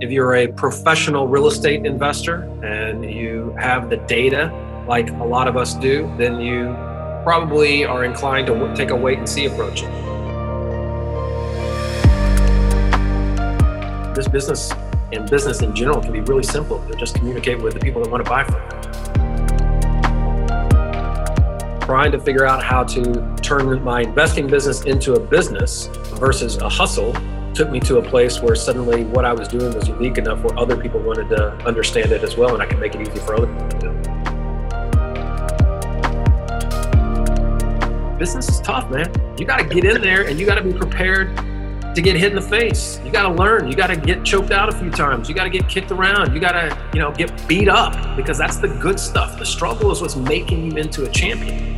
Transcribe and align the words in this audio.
if 0.00 0.12
you're 0.12 0.36
a 0.36 0.46
professional 0.46 1.26
real 1.26 1.48
estate 1.48 1.84
investor 1.84 2.42
and 2.62 3.04
you 3.04 3.52
have 3.58 3.90
the 3.90 3.96
data 3.96 4.52
like 4.86 5.10
a 5.10 5.24
lot 5.24 5.48
of 5.48 5.56
us 5.56 5.74
do, 5.74 6.08
then 6.16 6.40
you 6.40 6.72
probably 7.24 7.84
are 7.84 8.04
inclined 8.04 8.46
to 8.46 8.74
take 8.76 8.90
a 8.90 8.96
wait 8.96 9.18
and 9.18 9.28
see 9.28 9.46
approach. 9.46 9.82
This 14.14 14.28
business 14.28 14.72
and 15.12 15.28
business 15.28 15.62
in 15.62 15.74
general 15.74 16.00
can 16.00 16.12
be 16.12 16.20
really 16.20 16.44
simple. 16.44 16.84
You 16.88 16.94
just 16.94 17.16
communicate 17.16 17.60
with 17.60 17.74
the 17.74 17.80
people 17.80 18.00
that 18.02 18.10
want 18.10 18.24
to 18.24 18.30
buy 18.30 18.44
from 18.44 18.54
you. 18.54 18.68
Trying 21.86 22.12
to 22.12 22.20
figure 22.20 22.46
out 22.46 22.62
how 22.62 22.84
to 22.84 23.36
turn 23.42 23.82
my 23.82 24.02
investing 24.02 24.46
business 24.46 24.82
into 24.84 25.14
a 25.14 25.20
business 25.20 25.86
versus 26.20 26.56
a 26.58 26.68
hustle 26.68 27.12
took 27.58 27.70
me 27.70 27.80
to 27.80 27.98
a 27.98 28.02
place 28.02 28.40
where 28.40 28.54
suddenly 28.54 29.02
what 29.02 29.24
I 29.24 29.32
was 29.32 29.48
doing 29.48 29.74
was 29.74 29.88
unique 29.88 30.16
enough 30.16 30.44
where 30.44 30.56
other 30.56 30.76
people 30.76 31.00
wanted 31.00 31.28
to 31.30 31.48
understand 31.66 32.12
it 32.12 32.22
as 32.22 32.36
well, 32.36 32.54
and 32.54 32.62
I 32.62 32.66
could 32.66 32.78
make 32.78 32.94
it 32.94 33.00
easy 33.00 33.18
for 33.18 33.34
other 33.34 33.48
people 33.48 33.68
to 33.68 33.78
do. 33.80 33.90
Business 38.16 38.48
is 38.48 38.60
tough, 38.60 38.88
man. 38.92 39.12
You 39.36 39.44
got 39.44 39.56
to 39.58 39.64
get 39.64 39.84
in 39.84 40.00
there 40.00 40.28
and 40.28 40.38
you 40.38 40.46
got 40.46 40.54
to 40.54 40.62
be 40.62 40.72
prepared 40.72 41.36
to 41.96 42.00
get 42.00 42.14
hit 42.14 42.30
in 42.30 42.36
the 42.36 42.42
face. 42.42 43.00
You 43.04 43.10
got 43.10 43.28
to 43.28 43.34
learn. 43.34 43.66
You 43.68 43.74
got 43.74 43.88
to 43.88 43.96
get 43.96 44.24
choked 44.24 44.52
out 44.52 44.68
a 44.68 44.72
few 44.78 44.92
times. 44.92 45.28
You 45.28 45.34
got 45.34 45.42
to 45.44 45.50
get 45.50 45.68
kicked 45.68 45.90
around. 45.90 46.32
You 46.32 46.40
got 46.40 46.52
to, 46.52 46.78
you 46.94 47.00
know, 47.00 47.10
get 47.10 47.48
beat 47.48 47.68
up 47.68 48.16
because 48.16 48.38
that's 48.38 48.58
the 48.58 48.68
good 48.68 49.00
stuff. 49.00 49.36
The 49.36 49.46
struggle 49.46 49.90
is 49.90 50.00
what's 50.00 50.14
making 50.14 50.70
you 50.70 50.76
into 50.76 51.06
a 51.06 51.08
champion. 51.10 51.77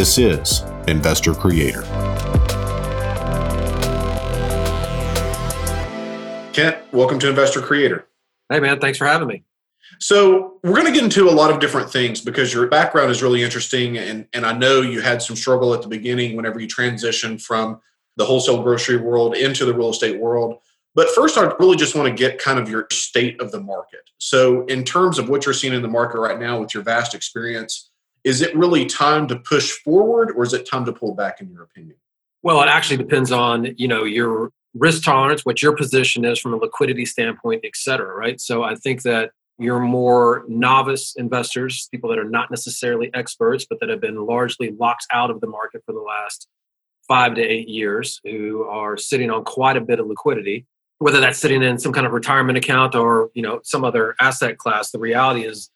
This 0.00 0.16
is 0.16 0.62
Investor 0.88 1.34
Creator. 1.34 1.82
Kent, 6.54 6.78
welcome 6.90 7.18
to 7.18 7.28
Investor 7.28 7.60
Creator. 7.60 8.06
Hey, 8.48 8.60
man, 8.60 8.80
thanks 8.80 8.96
for 8.96 9.06
having 9.06 9.28
me. 9.28 9.44
So, 9.98 10.58
we're 10.62 10.72
going 10.72 10.86
to 10.86 10.92
get 10.92 11.04
into 11.04 11.28
a 11.28 11.30
lot 11.30 11.50
of 11.50 11.60
different 11.60 11.90
things 11.90 12.22
because 12.22 12.54
your 12.54 12.66
background 12.66 13.10
is 13.10 13.22
really 13.22 13.42
interesting. 13.42 13.98
And, 13.98 14.26
and 14.32 14.46
I 14.46 14.56
know 14.56 14.80
you 14.80 15.02
had 15.02 15.20
some 15.20 15.36
struggle 15.36 15.74
at 15.74 15.82
the 15.82 15.88
beginning 15.88 16.34
whenever 16.34 16.58
you 16.58 16.66
transitioned 16.66 17.42
from 17.42 17.78
the 18.16 18.24
wholesale 18.24 18.62
grocery 18.62 18.96
world 18.96 19.36
into 19.36 19.66
the 19.66 19.74
real 19.74 19.90
estate 19.90 20.18
world. 20.18 20.62
But 20.94 21.10
first, 21.10 21.36
I 21.36 21.52
really 21.60 21.76
just 21.76 21.94
want 21.94 22.08
to 22.08 22.14
get 22.14 22.38
kind 22.38 22.58
of 22.58 22.70
your 22.70 22.86
state 22.90 23.38
of 23.38 23.52
the 23.52 23.60
market. 23.60 24.08
So, 24.16 24.64
in 24.64 24.82
terms 24.82 25.18
of 25.18 25.28
what 25.28 25.44
you're 25.44 25.52
seeing 25.52 25.74
in 25.74 25.82
the 25.82 25.88
market 25.88 26.20
right 26.20 26.40
now 26.40 26.58
with 26.58 26.72
your 26.72 26.84
vast 26.84 27.14
experience, 27.14 27.90
is 28.24 28.42
it 28.42 28.54
really 28.56 28.86
time 28.86 29.26
to 29.28 29.36
push 29.36 29.70
forward 29.70 30.32
or 30.36 30.44
is 30.44 30.52
it 30.52 30.68
time 30.68 30.84
to 30.84 30.92
pull 30.92 31.14
back 31.14 31.40
in 31.40 31.50
your 31.50 31.62
opinion? 31.62 31.96
Well 32.42 32.62
it 32.62 32.68
actually 32.68 32.98
depends 32.98 33.32
on 33.32 33.74
you 33.76 33.88
know 33.88 34.04
your 34.04 34.50
risk 34.74 35.02
tolerance 35.02 35.44
what 35.44 35.62
your 35.62 35.74
position 35.74 36.24
is 36.24 36.38
from 36.38 36.54
a 36.54 36.56
liquidity 36.56 37.04
standpoint 37.04 37.62
et 37.64 37.74
cetera 37.74 38.14
right? 38.14 38.40
So 38.40 38.62
i 38.62 38.74
think 38.74 39.02
that 39.02 39.30
your 39.58 39.78
more 39.78 40.44
novice 40.48 41.14
investors 41.16 41.88
people 41.90 42.08
that 42.08 42.18
are 42.18 42.28
not 42.28 42.50
necessarily 42.50 43.10
experts 43.14 43.66
but 43.68 43.78
that 43.80 43.90
have 43.90 44.00
been 44.00 44.24
largely 44.24 44.70
locked 44.78 45.06
out 45.12 45.30
of 45.30 45.40
the 45.40 45.46
market 45.46 45.82
for 45.84 45.92
the 45.92 46.00
last 46.00 46.48
five 47.06 47.34
to 47.34 47.42
eight 47.42 47.68
years 47.68 48.20
who 48.24 48.64
are 48.64 48.96
sitting 48.96 49.30
on 49.30 49.44
quite 49.44 49.76
a 49.76 49.80
bit 49.80 50.00
of 50.00 50.06
liquidity 50.06 50.66
whether 50.98 51.20
that's 51.20 51.38
sitting 51.38 51.62
in 51.62 51.78
some 51.78 51.92
kind 51.92 52.06
of 52.06 52.12
retirement 52.12 52.56
account 52.56 52.94
or 52.94 53.30
you 53.34 53.42
know 53.42 53.60
some 53.62 53.84
other 53.84 54.14
asset 54.20 54.56
class 54.56 54.90
the 54.90 54.98
reality 54.98 55.44
is 55.44 55.70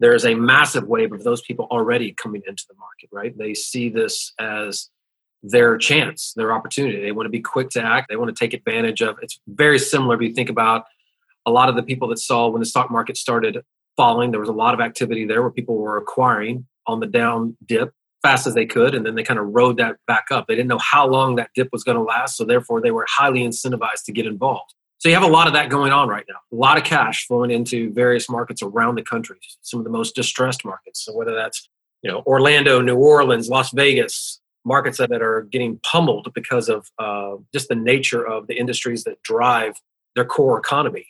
there's 0.00 0.24
a 0.24 0.34
massive 0.34 0.84
wave 0.84 1.12
of 1.12 1.24
those 1.24 1.42
people 1.42 1.66
already 1.70 2.12
coming 2.12 2.42
into 2.46 2.64
the 2.68 2.74
market, 2.76 3.08
right? 3.12 3.36
They 3.36 3.54
see 3.54 3.88
this 3.88 4.32
as 4.38 4.90
their 5.42 5.76
chance, 5.76 6.32
their 6.36 6.52
opportunity. 6.52 7.00
They 7.00 7.12
want 7.12 7.26
to 7.26 7.30
be 7.30 7.40
quick 7.40 7.70
to 7.70 7.82
act. 7.82 8.08
They 8.08 8.16
want 8.16 8.34
to 8.34 8.38
take 8.38 8.54
advantage 8.54 9.02
of. 9.02 9.16
It's 9.22 9.40
very 9.46 9.78
similar 9.78 10.14
if 10.16 10.22
you 10.22 10.34
think 10.34 10.50
about 10.50 10.84
a 11.46 11.50
lot 11.50 11.68
of 11.68 11.76
the 11.76 11.82
people 11.82 12.08
that 12.08 12.18
saw 12.18 12.48
when 12.48 12.60
the 12.60 12.66
stock 12.66 12.90
market 12.90 13.16
started 13.16 13.58
falling. 13.96 14.30
There 14.30 14.40
was 14.40 14.48
a 14.48 14.52
lot 14.52 14.74
of 14.74 14.80
activity 14.80 15.24
there 15.24 15.42
where 15.42 15.50
people 15.50 15.76
were 15.76 15.96
acquiring 15.96 16.66
on 16.86 17.00
the 17.00 17.06
down 17.06 17.56
dip 17.64 17.92
fast 18.22 18.46
as 18.46 18.54
they 18.54 18.66
could, 18.66 18.94
and 18.94 19.06
then 19.06 19.14
they 19.14 19.22
kind 19.22 19.38
of 19.38 19.46
rode 19.48 19.76
that 19.76 19.96
back 20.06 20.26
up. 20.30 20.46
They 20.46 20.56
didn't 20.56 20.68
know 20.68 20.80
how 20.80 21.06
long 21.06 21.36
that 21.36 21.50
dip 21.54 21.68
was 21.72 21.84
going 21.84 21.96
to 21.96 22.02
last, 22.02 22.36
so 22.36 22.44
therefore 22.44 22.80
they 22.80 22.90
were 22.90 23.06
highly 23.08 23.40
incentivized 23.40 24.04
to 24.06 24.12
get 24.12 24.26
involved. 24.26 24.74
So 24.98 25.08
you 25.08 25.14
have 25.14 25.24
a 25.24 25.28
lot 25.28 25.46
of 25.46 25.52
that 25.52 25.70
going 25.70 25.92
on 25.92 26.08
right 26.08 26.24
now. 26.28 26.36
A 26.52 26.56
lot 26.56 26.76
of 26.76 26.84
cash 26.84 27.26
flowing 27.26 27.50
into 27.50 27.92
various 27.92 28.28
markets 28.28 28.62
around 28.62 28.96
the 28.96 29.02
country, 29.02 29.38
some 29.62 29.78
of 29.78 29.84
the 29.84 29.90
most 29.90 30.14
distressed 30.14 30.64
markets. 30.64 31.04
So 31.04 31.16
whether 31.16 31.34
that's 31.34 31.68
you 32.02 32.10
know 32.10 32.22
Orlando, 32.26 32.80
New 32.80 32.96
Orleans, 32.96 33.48
Las 33.48 33.72
Vegas, 33.72 34.40
markets 34.64 34.98
that 34.98 35.10
are 35.10 35.42
getting 35.50 35.80
pummeled 35.84 36.32
because 36.34 36.68
of 36.68 36.90
uh, 36.98 37.36
just 37.52 37.68
the 37.68 37.74
nature 37.74 38.26
of 38.26 38.46
the 38.46 38.58
industries 38.58 39.04
that 39.04 39.22
drive 39.22 39.74
their 40.14 40.24
core 40.24 40.58
economy. 40.58 41.06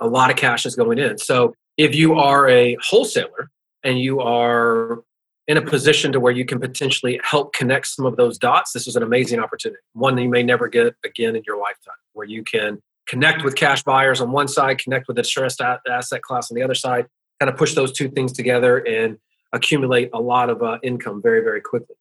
A 0.00 0.06
lot 0.06 0.30
of 0.30 0.36
cash 0.36 0.64
is 0.64 0.76
going 0.76 0.98
in. 0.98 1.18
So 1.18 1.54
if 1.76 1.94
you 1.94 2.14
are 2.14 2.48
a 2.48 2.76
wholesaler 2.82 3.50
and 3.82 3.98
you 3.98 4.20
are 4.20 5.02
in 5.48 5.56
a 5.56 5.62
position 5.62 6.12
to 6.12 6.20
where 6.20 6.32
you 6.32 6.44
can 6.44 6.60
potentially 6.60 7.20
help 7.24 7.52
connect 7.54 7.86
some 7.88 8.06
of 8.06 8.16
those 8.16 8.38
dots, 8.38 8.72
this 8.72 8.86
is 8.86 8.96
an 8.96 9.02
amazing 9.02 9.40
opportunity. 9.40 9.80
One 9.94 10.14
that 10.16 10.22
you 10.22 10.28
may 10.28 10.42
never 10.42 10.68
get 10.68 10.94
again 11.04 11.36
in 11.36 11.42
your 11.46 11.58
lifetime, 11.58 11.94
where 12.12 12.26
you 12.26 12.44
can 12.44 12.80
connect 13.10 13.42
with 13.42 13.56
cash 13.56 13.82
buyers 13.82 14.20
on 14.20 14.30
one 14.30 14.46
side, 14.46 14.78
connect 14.78 15.08
with 15.08 15.16
the 15.16 15.22
distressed 15.22 15.60
asset 15.60 16.22
class 16.22 16.48
on 16.48 16.54
the 16.54 16.62
other 16.62 16.76
side, 16.76 17.06
kind 17.40 17.50
of 17.50 17.56
push 17.56 17.74
those 17.74 17.92
two 17.92 18.08
things 18.08 18.32
together 18.32 18.78
and 18.78 19.18
accumulate 19.52 20.10
a 20.14 20.20
lot 20.20 20.48
of 20.48 20.62
uh, 20.62 20.78
income 20.84 21.20
very, 21.20 21.42
very 21.42 21.60
quickly. 21.60 21.96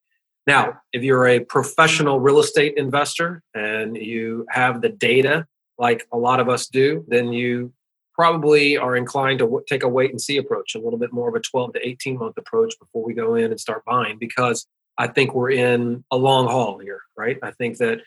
Now, 0.46 0.82
if 0.94 1.02
you're 1.04 1.28
a 1.28 1.40
professional 1.40 2.20
real 2.20 2.40
estate 2.40 2.76
investor 2.78 3.42
and 3.56 3.98
you 3.98 4.46
have 4.52 4.82
the 4.82 4.90
data 4.90 5.48
like 5.80 6.08
a 6.14 6.18
lot 6.18 6.40
of 6.40 6.48
us 6.48 6.68
do, 6.68 7.04
then 7.08 7.34
you 7.34 7.74
probably 8.14 8.78
are 8.78 8.96
inclined 8.96 9.40
to 9.40 9.46
w- 9.46 9.66
take 9.68 9.82
a 9.82 9.88
wait 9.88 10.12
and 10.12 10.22
see 10.22 10.38
approach, 10.38 10.76
a 10.76 10.80
little 10.80 11.00
bit 11.00 11.12
more 11.12 11.30
of 11.30 11.36
a 11.36 11.40
12 11.40 11.74
to 11.74 11.88
18 11.88 12.20
month 12.20 12.38
approach 12.38 12.76
before 12.80 13.04
we 13.04 13.14
go 13.14 13.34
in 13.34 13.46
and 13.46 13.60
start 13.60 13.84
buying 13.86 14.18
because 14.20 14.68
I 14.98 15.08
think 15.08 15.34
we're 15.34 15.52
in 15.52 16.04
a 16.12 16.18
long 16.18 16.48
haul 16.48 16.78
here, 16.78 17.02
right? 17.18 17.38
I 17.42 17.52
think 17.52 17.78
that 17.78 18.02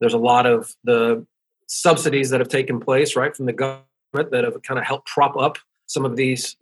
there's 0.00 0.14
a 0.14 0.18
lot 0.18 0.46
of 0.46 0.72
the 0.84 1.26
subsidies 1.68 2.30
that 2.30 2.40
have 2.40 2.48
taken 2.48 2.80
place, 2.80 3.14
right, 3.14 3.34
from 3.36 3.46
the 3.46 3.52
government 3.52 3.84
that 4.12 4.44
have 4.44 4.60
kind 4.62 4.78
of 4.78 4.84
helped 4.84 5.06
prop 5.06 5.36
up 5.36 5.58
some 5.86 6.04
of 6.04 6.16
these. 6.16 6.56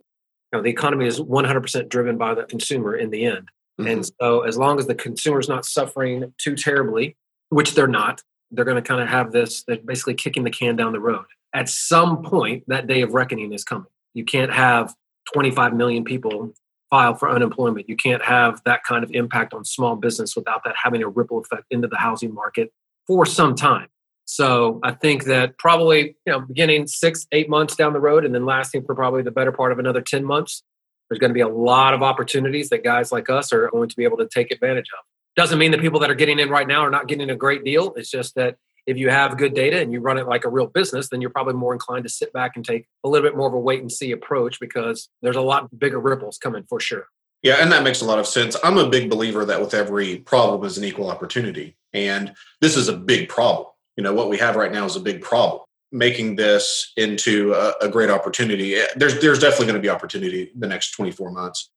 You 0.51 0.59
know, 0.59 0.63
the 0.63 0.69
economy 0.69 1.07
is 1.07 1.19
100% 1.19 1.89
driven 1.89 2.17
by 2.17 2.33
the 2.33 2.43
consumer 2.43 2.95
in 2.95 3.09
the 3.09 3.25
end. 3.25 3.49
Mm-hmm. 3.79 3.87
And 3.87 4.11
so, 4.21 4.41
as 4.41 4.57
long 4.57 4.79
as 4.79 4.87
the 4.87 4.95
consumer 4.95 5.39
is 5.39 5.49
not 5.49 5.65
suffering 5.65 6.33
too 6.37 6.55
terribly, 6.55 7.17
which 7.49 7.73
they're 7.73 7.87
not, 7.87 8.21
they're 8.51 8.65
going 8.65 8.81
to 8.81 8.87
kind 8.87 9.01
of 9.01 9.09
have 9.09 9.31
this, 9.31 9.63
they're 9.63 9.77
basically 9.77 10.13
kicking 10.13 10.43
the 10.43 10.49
can 10.49 10.75
down 10.75 10.93
the 10.93 10.99
road. 10.99 11.25
At 11.53 11.69
some 11.69 12.23
point, 12.23 12.63
that 12.67 12.87
day 12.87 13.01
of 13.01 13.13
reckoning 13.13 13.53
is 13.53 13.63
coming. 13.63 13.87
You 14.13 14.25
can't 14.25 14.51
have 14.51 14.93
25 15.33 15.73
million 15.73 16.03
people 16.03 16.53
file 16.89 17.15
for 17.15 17.29
unemployment. 17.29 17.89
You 17.89 17.95
can't 17.95 18.23
have 18.23 18.61
that 18.65 18.83
kind 18.83 19.03
of 19.03 19.11
impact 19.11 19.53
on 19.53 19.65
small 19.65 19.95
business 19.95 20.35
without 20.35 20.63
that 20.63 20.75
having 20.81 21.03
a 21.03 21.09
ripple 21.09 21.39
effect 21.39 21.65
into 21.69 21.87
the 21.87 21.97
housing 21.97 22.33
market 22.33 22.71
for 23.05 23.25
some 23.25 23.55
time. 23.55 23.87
So 24.29 24.81
I 24.83 24.91
think 24.91 25.23
that 25.23 25.57
probably, 25.57 26.17
you 26.25 26.33
know, 26.33 26.41
beginning 26.41 26.87
six, 26.87 27.25
eight 27.31 27.49
months 27.49 27.77
down 27.77 27.93
the 27.93 28.01
road 28.01 28.25
and 28.25 28.35
then 28.35 28.45
lasting 28.45 28.83
for 28.83 28.93
probably 28.93 29.21
the 29.23 29.31
better 29.31 29.53
part 29.53 29.71
of 29.71 29.79
another 29.79 30.01
10 30.01 30.25
months, 30.25 30.63
there's 31.09 31.17
going 31.17 31.29
to 31.29 31.33
be 31.33 31.39
a 31.39 31.47
lot 31.47 31.93
of 31.93 32.03
opportunities 32.03 32.67
that 32.69 32.83
guys 32.83 33.09
like 33.09 33.29
us 33.29 33.53
are 33.53 33.69
going 33.69 33.87
to 33.87 33.95
be 33.95 34.03
able 34.03 34.17
to 34.17 34.27
take 34.27 34.51
advantage 34.51 34.89
of. 34.99 35.05
Doesn't 35.37 35.57
mean 35.57 35.71
the 35.71 35.77
people 35.77 36.01
that 36.01 36.11
are 36.11 36.15
getting 36.15 36.39
in 36.39 36.49
right 36.49 36.67
now 36.67 36.81
are 36.81 36.89
not 36.89 37.07
getting 37.07 37.29
a 37.29 37.37
great 37.37 37.63
deal. 37.63 37.93
It's 37.95 38.11
just 38.11 38.35
that 38.35 38.57
if 38.85 38.97
you 38.97 39.09
have 39.09 39.37
good 39.37 39.53
data 39.53 39.79
and 39.79 39.93
you 39.93 40.01
run 40.01 40.17
it 40.17 40.27
like 40.27 40.43
a 40.43 40.49
real 40.49 40.67
business, 40.67 41.07
then 41.07 41.21
you're 41.21 41.29
probably 41.29 41.53
more 41.53 41.71
inclined 41.71 42.03
to 42.03 42.09
sit 42.09 42.33
back 42.33 42.57
and 42.57 42.65
take 42.65 42.85
a 43.05 43.09
little 43.09 43.25
bit 43.25 43.37
more 43.37 43.47
of 43.47 43.53
a 43.53 43.59
wait 43.59 43.79
and 43.79 43.91
see 43.91 44.11
approach 44.11 44.59
because 44.59 45.07
there's 45.21 45.37
a 45.37 45.41
lot 45.41 45.79
bigger 45.79 46.01
ripples 46.01 46.37
coming 46.37 46.63
for 46.67 46.81
sure. 46.81 47.07
Yeah, 47.43 47.57
and 47.61 47.71
that 47.71 47.83
makes 47.83 48.01
a 48.01 48.05
lot 48.05 48.19
of 48.19 48.27
sense. 48.27 48.57
I'm 48.61 48.77
a 48.77 48.89
big 48.89 49.09
believer 49.09 49.45
that 49.45 49.61
with 49.61 49.73
every 49.73 50.17
problem 50.17 50.65
is 50.65 50.77
an 50.77 50.83
equal 50.83 51.09
opportunity. 51.09 51.77
And 51.93 52.33
this 52.59 52.75
is 52.75 52.89
a 52.89 52.97
big 52.97 53.29
problem 53.29 53.67
you 53.97 54.03
know 54.03 54.13
what 54.13 54.29
we 54.29 54.37
have 54.37 54.55
right 54.55 54.71
now 54.71 54.85
is 54.85 54.95
a 54.95 55.01
big 55.01 55.21
problem 55.21 55.61
making 55.91 56.35
this 56.35 56.91
into 56.97 57.53
a, 57.53 57.73
a 57.81 57.89
great 57.89 58.09
opportunity. 58.09 58.75
Eh, 58.75 58.85
there's 58.95 59.19
there's 59.19 59.39
definitely 59.39 59.67
going 59.67 59.75
to 59.75 59.81
be 59.81 59.89
opportunity 59.89 60.51
the 60.55 60.67
next 60.67 60.91
24 60.91 61.31
months. 61.31 61.69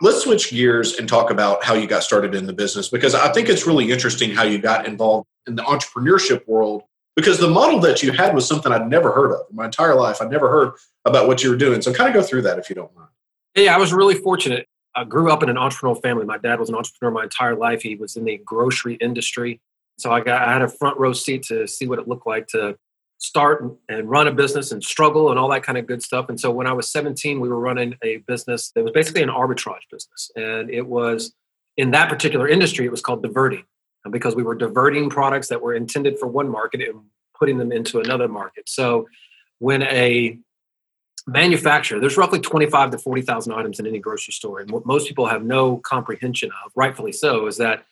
Let's 0.00 0.22
switch 0.22 0.50
gears 0.50 0.96
and 0.98 1.08
talk 1.08 1.30
about 1.30 1.64
how 1.64 1.74
you 1.74 1.86
got 1.86 2.04
started 2.04 2.34
in 2.34 2.46
the 2.46 2.52
business 2.52 2.88
because 2.88 3.14
I 3.14 3.32
think 3.32 3.48
it's 3.48 3.66
really 3.66 3.90
interesting 3.90 4.30
how 4.30 4.44
you 4.44 4.58
got 4.58 4.86
involved 4.86 5.26
in 5.46 5.56
the 5.56 5.62
entrepreneurship 5.62 6.46
world 6.46 6.82
because 7.16 7.38
the 7.38 7.50
model 7.50 7.80
that 7.80 8.02
you 8.02 8.12
had 8.12 8.32
was 8.32 8.46
something 8.46 8.70
I'd 8.70 8.88
never 8.88 9.10
heard 9.10 9.32
of 9.32 9.40
in 9.50 9.56
my 9.56 9.64
entire 9.64 9.96
life. 9.96 10.22
I'd 10.22 10.30
never 10.30 10.48
heard 10.48 10.74
about 11.04 11.26
what 11.26 11.42
you 11.42 11.50
were 11.50 11.56
doing. 11.56 11.82
So 11.82 11.92
kind 11.92 12.08
of 12.08 12.14
go 12.14 12.22
through 12.22 12.42
that 12.42 12.60
if 12.60 12.68
you 12.68 12.76
don't 12.76 12.94
mind. 12.94 13.08
Yeah, 13.56 13.74
I 13.74 13.78
was 13.78 13.92
really 13.92 14.14
fortunate. 14.14 14.66
I 14.94 15.02
grew 15.02 15.32
up 15.32 15.42
in 15.42 15.48
an 15.48 15.56
entrepreneurial 15.56 16.00
family. 16.00 16.24
My 16.24 16.38
dad 16.38 16.60
was 16.60 16.68
an 16.68 16.76
entrepreneur 16.76 17.12
my 17.12 17.24
entire 17.24 17.56
life. 17.56 17.82
He 17.82 17.96
was 17.96 18.16
in 18.16 18.24
the 18.24 18.38
grocery 18.38 18.94
industry. 18.94 19.60
So 19.98 20.12
I 20.12 20.20
got 20.20 20.42
I 20.42 20.52
had 20.52 20.62
a 20.62 20.68
front 20.68 20.98
row 20.98 21.12
seat 21.12 21.42
to 21.44 21.66
see 21.66 21.86
what 21.86 21.98
it 21.98 22.08
looked 22.08 22.26
like 22.26 22.46
to 22.48 22.76
start 23.18 23.64
and 23.88 24.08
run 24.08 24.28
a 24.28 24.32
business 24.32 24.70
and 24.70 24.82
struggle 24.82 25.30
and 25.30 25.38
all 25.38 25.50
that 25.50 25.64
kind 25.64 25.76
of 25.76 25.86
good 25.86 26.02
stuff. 26.02 26.28
And 26.28 26.40
so 26.40 26.50
when 26.52 26.68
I 26.68 26.72
was 26.72 26.88
17, 26.88 27.40
we 27.40 27.48
were 27.48 27.58
running 27.58 27.96
a 28.02 28.18
business 28.18 28.70
that 28.74 28.84
was 28.84 28.92
basically 28.92 29.22
an 29.22 29.28
arbitrage 29.28 29.88
business. 29.90 30.30
And 30.36 30.70
it 30.70 30.86
was 30.86 31.32
in 31.76 31.90
that 31.90 32.08
particular 32.08 32.48
industry, 32.48 32.86
it 32.86 32.90
was 32.90 33.00
called 33.00 33.22
diverting 33.22 33.64
because 34.10 34.36
we 34.36 34.44
were 34.44 34.54
diverting 34.54 35.10
products 35.10 35.48
that 35.48 35.60
were 35.60 35.74
intended 35.74 36.18
for 36.18 36.28
one 36.28 36.48
market 36.48 36.80
and 36.80 37.00
putting 37.38 37.58
them 37.58 37.72
into 37.72 38.00
another 38.00 38.28
market. 38.28 38.68
So 38.68 39.08
when 39.58 39.82
a 39.82 40.38
manufacturer, 41.26 42.00
there's 42.00 42.16
roughly 42.16 42.40
25 42.40 42.92
to 42.92 42.98
40,000 42.98 43.52
items 43.52 43.80
in 43.80 43.86
any 43.86 43.98
grocery 43.98 44.32
store. 44.32 44.60
And 44.60 44.70
what 44.70 44.86
most 44.86 45.08
people 45.08 45.26
have 45.26 45.44
no 45.44 45.78
comprehension 45.78 46.50
of, 46.64 46.72
rightfully 46.74 47.12
so, 47.12 47.46
is 47.46 47.58
that 47.58 47.84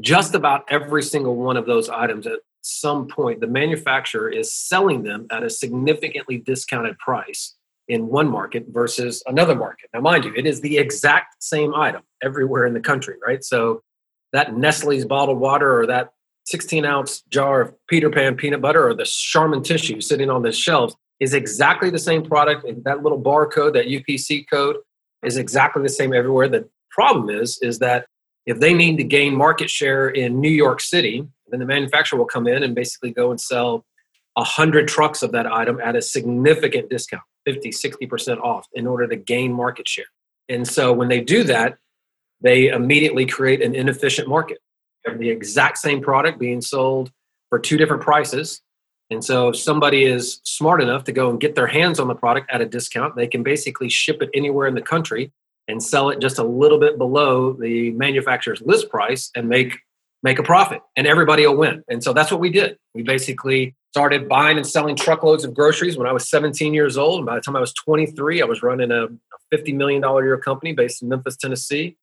just 0.00 0.34
about 0.34 0.64
every 0.68 1.02
single 1.02 1.36
one 1.36 1.56
of 1.56 1.66
those 1.66 1.88
items 1.88 2.26
at 2.26 2.40
some 2.62 3.06
point 3.06 3.40
the 3.40 3.46
manufacturer 3.46 4.30
is 4.30 4.54
selling 4.54 5.02
them 5.02 5.26
at 5.30 5.42
a 5.42 5.50
significantly 5.50 6.38
discounted 6.38 6.98
price 6.98 7.56
in 7.88 8.08
one 8.08 8.28
market 8.28 8.64
versus 8.68 9.22
another 9.26 9.54
market. 9.54 9.90
Now, 9.92 10.00
mind 10.00 10.24
you, 10.24 10.32
it 10.34 10.46
is 10.46 10.60
the 10.62 10.78
exact 10.78 11.42
same 11.42 11.74
item 11.74 12.02
everywhere 12.22 12.66
in 12.66 12.72
the 12.72 12.80
country, 12.80 13.16
right? 13.24 13.44
So 13.44 13.82
that 14.32 14.56
Nestle's 14.56 15.04
bottled 15.04 15.38
water 15.38 15.80
or 15.80 15.86
that 15.86 16.10
16 16.46 16.84
ounce 16.84 17.22
jar 17.30 17.60
of 17.60 17.74
Peter 17.88 18.10
Pan 18.10 18.36
peanut 18.36 18.60
butter 18.60 18.88
or 18.88 18.94
the 18.94 19.04
Charmin 19.04 19.62
tissue 19.62 20.00
sitting 20.00 20.30
on 20.30 20.42
the 20.42 20.52
shelves 20.52 20.96
is 21.20 21.34
exactly 21.34 21.90
the 21.90 21.98
same 21.98 22.24
product. 22.24 22.64
And 22.64 22.82
that 22.84 23.02
little 23.02 23.20
barcode, 23.20 23.74
that 23.74 23.86
UPC 23.86 24.46
code, 24.50 24.76
is 25.22 25.36
exactly 25.36 25.82
the 25.82 25.88
same 25.88 26.12
everywhere. 26.12 26.48
The 26.48 26.68
problem 26.90 27.30
is, 27.30 27.58
is 27.62 27.78
that 27.78 28.06
if 28.46 28.60
they 28.60 28.74
need 28.74 28.96
to 28.98 29.04
gain 29.04 29.34
market 29.34 29.70
share 29.70 30.08
in 30.08 30.40
New 30.40 30.50
York 30.50 30.80
City, 30.80 31.26
then 31.48 31.60
the 31.60 31.66
manufacturer 31.66 32.18
will 32.18 32.26
come 32.26 32.46
in 32.46 32.62
and 32.62 32.74
basically 32.74 33.10
go 33.10 33.30
and 33.30 33.40
sell 33.40 33.84
100 34.34 34.88
trucks 34.88 35.22
of 35.22 35.32
that 35.32 35.46
item 35.46 35.80
at 35.80 35.96
a 35.96 36.02
significant 36.02 36.90
discount 36.90 37.22
50 37.46 37.70
60% 37.70 38.40
off 38.40 38.66
in 38.72 38.86
order 38.86 39.06
to 39.06 39.16
gain 39.16 39.52
market 39.52 39.86
share. 39.86 40.06
And 40.48 40.66
so 40.66 40.92
when 40.92 41.08
they 41.08 41.20
do 41.20 41.44
that 41.44 41.78
they 42.40 42.68
immediately 42.68 43.26
create 43.26 43.62
an 43.62 43.74
inefficient 43.74 44.28
market. 44.28 44.58
The 45.18 45.30
exact 45.30 45.78
same 45.78 46.00
product 46.02 46.38
being 46.38 46.60
sold 46.60 47.10
for 47.48 47.58
two 47.58 47.76
different 47.76 48.02
prices. 48.02 48.60
And 49.10 49.24
so 49.24 49.48
if 49.48 49.56
somebody 49.56 50.04
is 50.04 50.40
smart 50.44 50.82
enough 50.82 51.04
to 51.04 51.12
go 51.12 51.30
and 51.30 51.40
get 51.40 51.54
their 51.54 51.66
hands 51.66 51.98
on 51.98 52.08
the 52.08 52.14
product 52.14 52.50
at 52.50 52.60
a 52.60 52.66
discount 52.66 53.16
they 53.16 53.26
can 53.26 53.42
basically 53.42 53.88
ship 53.88 54.22
it 54.22 54.30
anywhere 54.34 54.66
in 54.66 54.74
the 54.74 54.82
country 54.82 55.30
and 55.68 55.82
sell 55.82 56.10
it 56.10 56.20
just 56.20 56.38
a 56.38 56.44
little 56.44 56.78
bit 56.78 56.98
below 56.98 57.52
the 57.52 57.90
manufacturer's 57.92 58.62
list 58.62 58.88
price 58.90 59.30
and 59.34 59.48
make 59.48 59.78
make 60.24 60.38
a 60.38 60.42
profit 60.42 60.80
and 60.96 61.06
everybody 61.06 61.46
will 61.46 61.56
win. 61.56 61.84
And 61.86 62.02
so 62.02 62.14
that's 62.14 62.30
what 62.30 62.40
we 62.40 62.50
did. 62.50 62.78
We 62.94 63.02
basically 63.02 63.76
started 63.92 64.26
buying 64.26 64.56
and 64.56 64.66
selling 64.66 64.96
truckloads 64.96 65.44
of 65.44 65.54
groceries 65.54 65.98
when 65.98 66.08
I 66.08 66.12
was 66.12 66.28
17 66.30 66.72
years 66.72 66.96
old. 66.96 67.18
And 67.18 67.26
by 67.26 67.34
the 67.34 67.42
time 67.42 67.54
I 67.54 67.60
was 67.60 67.74
23, 67.74 68.40
I 68.40 68.46
was 68.46 68.62
running 68.62 68.90
a 68.90 69.08
$50 69.52 69.74
million 69.74 70.02
a 70.02 70.22
year 70.22 70.38
company 70.38 70.72
based 70.72 71.02
in 71.02 71.10
Memphis, 71.10 71.36
Tennessee. 71.36 71.96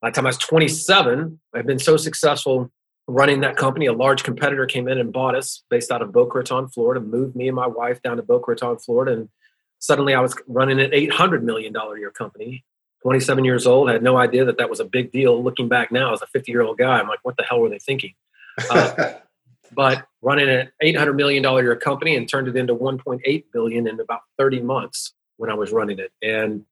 By 0.00 0.10
the 0.10 0.14
time 0.14 0.26
I 0.26 0.28
was 0.28 0.38
27, 0.38 1.40
I've 1.52 1.66
been 1.66 1.80
so 1.80 1.96
successful 1.96 2.70
running 3.08 3.40
that 3.40 3.56
company. 3.56 3.86
A 3.86 3.92
large 3.92 4.22
competitor 4.22 4.66
came 4.66 4.86
in 4.86 4.98
and 4.98 5.12
bought 5.12 5.34
us 5.34 5.64
based 5.68 5.90
out 5.90 6.00
of 6.00 6.12
Boca 6.12 6.38
Raton, 6.38 6.68
Florida, 6.68 7.00
moved 7.00 7.34
me 7.34 7.48
and 7.48 7.56
my 7.56 7.66
wife 7.66 8.00
down 8.02 8.18
to 8.18 8.22
Boca 8.22 8.52
Raton, 8.52 8.78
Florida. 8.78 9.12
And 9.14 9.28
suddenly 9.80 10.14
I 10.14 10.20
was 10.20 10.36
running 10.46 10.80
an 10.80 10.92
$800 10.92 11.42
million 11.42 11.74
a 11.74 11.98
year 11.98 12.12
company 12.12 12.64
27 13.04 13.44
years 13.44 13.66
old, 13.66 13.90
had 13.90 14.02
no 14.02 14.16
idea 14.16 14.46
that 14.46 14.56
that 14.56 14.70
was 14.70 14.80
a 14.80 14.84
big 14.84 15.12
deal. 15.12 15.42
Looking 15.42 15.68
back 15.68 15.92
now 15.92 16.14
as 16.14 16.22
a 16.22 16.26
50 16.26 16.50
year 16.50 16.62
old 16.62 16.78
guy, 16.78 16.98
I'm 16.98 17.06
like, 17.06 17.18
what 17.22 17.36
the 17.36 17.42
hell 17.42 17.60
were 17.60 17.68
they 17.68 17.78
thinking? 17.78 18.14
Uh, 18.70 19.12
but 19.72 20.06
running 20.22 20.48
an 20.48 20.70
800 20.80 21.12
million 21.12 21.42
dollar 21.42 21.62
year 21.62 21.76
company 21.76 22.16
and 22.16 22.26
turned 22.26 22.48
it 22.48 22.56
into 22.56 22.74
1.8 22.74 23.44
billion 23.52 23.86
in 23.86 24.00
about 24.00 24.20
30 24.38 24.62
months 24.62 25.12
when 25.36 25.50
I 25.50 25.54
was 25.54 25.70
running 25.70 25.98
it. 25.98 26.12
And 26.22 26.64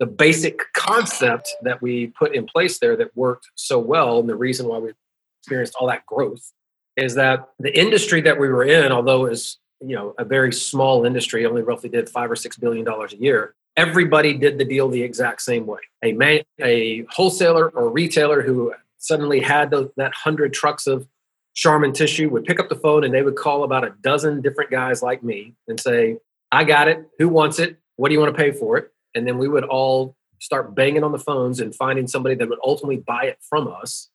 the 0.00 0.06
basic 0.06 0.60
concept 0.74 1.48
that 1.62 1.80
we 1.80 2.08
put 2.08 2.34
in 2.34 2.44
place 2.44 2.78
there 2.78 2.96
that 2.96 3.16
worked 3.16 3.46
so 3.54 3.78
well, 3.78 4.20
and 4.20 4.28
the 4.28 4.36
reason 4.36 4.68
why 4.68 4.78
we 4.78 4.92
experienced 5.40 5.76
all 5.80 5.86
that 5.86 6.04
growth, 6.04 6.52
is 6.96 7.14
that 7.14 7.48
the 7.58 7.76
industry 7.76 8.20
that 8.20 8.38
we 8.38 8.48
were 8.48 8.64
in, 8.64 8.92
although 8.92 9.24
it 9.24 9.30
was 9.30 9.58
you 9.80 9.96
know 9.96 10.14
a 10.18 10.24
very 10.26 10.52
small 10.52 11.06
industry, 11.06 11.46
only 11.46 11.62
roughly 11.62 11.88
did 11.88 12.10
five 12.10 12.30
or 12.30 12.36
six 12.36 12.58
billion 12.58 12.84
dollars 12.84 13.14
a 13.14 13.16
year 13.16 13.54
everybody 13.76 14.34
did 14.34 14.58
the 14.58 14.64
deal 14.64 14.88
the 14.88 15.02
exact 15.02 15.42
same 15.42 15.66
way. 15.66 15.80
A 16.02 16.12
man, 16.12 16.40
a 16.62 17.04
wholesaler 17.10 17.68
or 17.70 17.90
retailer 17.90 18.42
who 18.42 18.72
suddenly 18.98 19.40
had 19.40 19.70
that 19.70 20.12
hundred 20.14 20.52
trucks 20.52 20.86
of 20.86 21.06
Charmin 21.54 21.92
tissue 21.92 22.28
would 22.30 22.44
pick 22.44 22.58
up 22.58 22.68
the 22.68 22.76
phone 22.76 23.04
and 23.04 23.14
they 23.14 23.22
would 23.22 23.36
call 23.36 23.64
about 23.64 23.84
a 23.84 23.94
dozen 24.02 24.40
different 24.40 24.70
guys 24.70 25.02
like 25.02 25.22
me 25.22 25.54
and 25.68 25.78
say, 25.78 26.18
"I 26.50 26.64
got 26.64 26.88
it. 26.88 27.08
Who 27.18 27.28
wants 27.28 27.58
it? 27.58 27.76
What 27.96 28.08
do 28.08 28.14
you 28.14 28.20
want 28.20 28.36
to 28.36 28.42
pay 28.42 28.50
for 28.50 28.76
it?" 28.76 28.92
And 29.14 29.26
then 29.26 29.38
we 29.38 29.48
would 29.48 29.64
all 29.64 30.16
start 30.40 30.74
banging 30.74 31.04
on 31.04 31.12
the 31.12 31.18
phones 31.18 31.60
and 31.60 31.74
finding 31.74 32.06
somebody 32.06 32.34
that 32.34 32.48
would 32.48 32.58
ultimately 32.64 32.96
buy 32.96 33.24
it 33.24 33.38
from 33.48 33.68
us. 33.68 34.10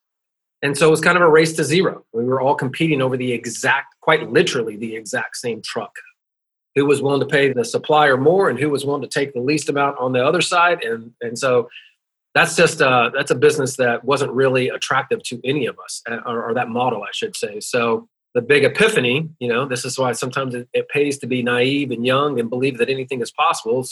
And 0.62 0.78
so 0.78 0.88
it 0.88 0.92
was 0.92 1.02
kind 1.02 1.16
of 1.18 1.24
a 1.24 1.30
race 1.30 1.54
to 1.54 1.64
zero. 1.64 2.04
We 2.12 2.26
were 2.26 2.42
all 2.42 2.56
competing 2.56 3.02
over 3.02 3.16
the 3.16 3.32
exact, 3.32 3.96
quite 4.02 4.30
literally, 4.30 4.76
the 4.76 4.96
exact 4.96 5.38
same 5.38 5.62
truck 5.62 5.96
who 6.80 6.86
was 6.86 7.02
willing 7.02 7.20
to 7.20 7.26
pay 7.26 7.52
the 7.52 7.66
supplier 7.66 8.16
more 8.16 8.50
and 8.50 8.58
who 8.58 8.70
was 8.70 8.86
willing 8.86 9.02
to 9.02 9.08
take 9.08 9.34
the 9.34 9.42
least 9.42 9.68
amount 9.68 9.98
on 10.00 10.14
the 10.14 10.26
other 10.26 10.40
side. 10.40 10.82
And 10.82 11.12
and 11.20 11.38
so 11.38 11.68
that's 12.34 12.56
just 12.56 12.82
uh, 12.82 13.12
that's 13.14 13.32
a 13.32 13.36
business 13.36 13.76
that 13.76 14.06
wasn't 14.06 14.32
really 14.32 14.70
attractive 14.70 15.22
to 15.24 15.42
any 15.44 15.66
of 15.66 15.78
us 15.84 16.02
uh, 16.10 16.20
or, 16.26 16.44
or, 16.50 16.54
that 16.54 16.70
model 16.70 17.04
i 17.04 17.10
should 17.12 17.36
say. 17.36 17.60
So 17.60 18.08
the 18.34 18.42
big 18.42 18.64
epiphany 18.64 19.28
you 19.40 19.50
know 19.50 19.68
this 19.68 19.84
is 19.84 19.98
why 19.98 20.12
sometimes 20.14 20.54
it, 20.54 20.70
it 20.72 20.88
pays 20.88 21.18
to 21.18 21.28
be 21.28 21.42
naive 21.42 21.92
and 21.92 22.06
young 22.06 22.40
and 22.40 22.50
believe 22.50 22.78
that 22.78 22.88
anything 22.88 23.22
is 23.22 23.32
possible 23.32 23.84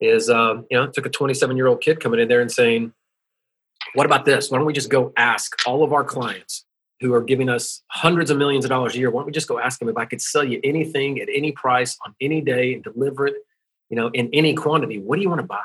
is 0.00 0.30
um, 0.30 0.64
you 0.70 0.78
know 0.78 0.86
took 0.86 1.04
a 1.04 1.10
27 1.10 1.56
year 1.56 1.66
old 1.66 1.80
kid 1.82 2.00
coming 2.00 2.20
in 2.20 2.28
there 2.28 2.40
and 2.40 2.50
saying 2.50 2.92
what 3.94 4.06
about 4.06 4.26
this? 4.26 4.50
Why 4.50 4.58
don't 4.58 4.66
we 4.66 4.72
just 4.72 4.90
go 4.90 5.12
ask 5.16 5.56
all 5.66 5.82
of 5.82 5.92
our 5.92 6.04
clients 6.04 6.65
who 7.00 7.12
are 7.14 7.22
giving 7.22 7.48
us 7.48 7.82
hundreds 7.88 8.30
of 8.30 8.38
millions 8.38 8.64
of 8.64 8.70
dollars 8.70 8.94
a 8.94 8.98
year, 8.98 9.10
why 9.10 9.20
don't 9.20 9.26
we 9.26 9.32
just 9.32 9.48
go 9.48 9.58
ask 9.58 9.78
them 9.78 9.88
if 9.88 9.96
I 9.96 10.04
could 10.04 10.22
sell 10.22 10.44
you 10.44 10.60
anything 10.64 11.20
at 11.20 11.28
any 11.32 11.52
price 11.52 11.96
on 12.06 12.14
any 12.20 12.40
day 12.40 12.74
and 12.74 12.82
deliver 12.82 13.26
it, 13.26 13.34
you 13.90 13.96
know, 13.96 14.08
in 14.08 14.30
any 14.32 14.54
quantity? 14.54 14.98
What 14.98 15.16
do 15.16 15.22
you 15.22 15.28
want 15.28 15.40
to 15.40 15.46
buy? 15.46 15.64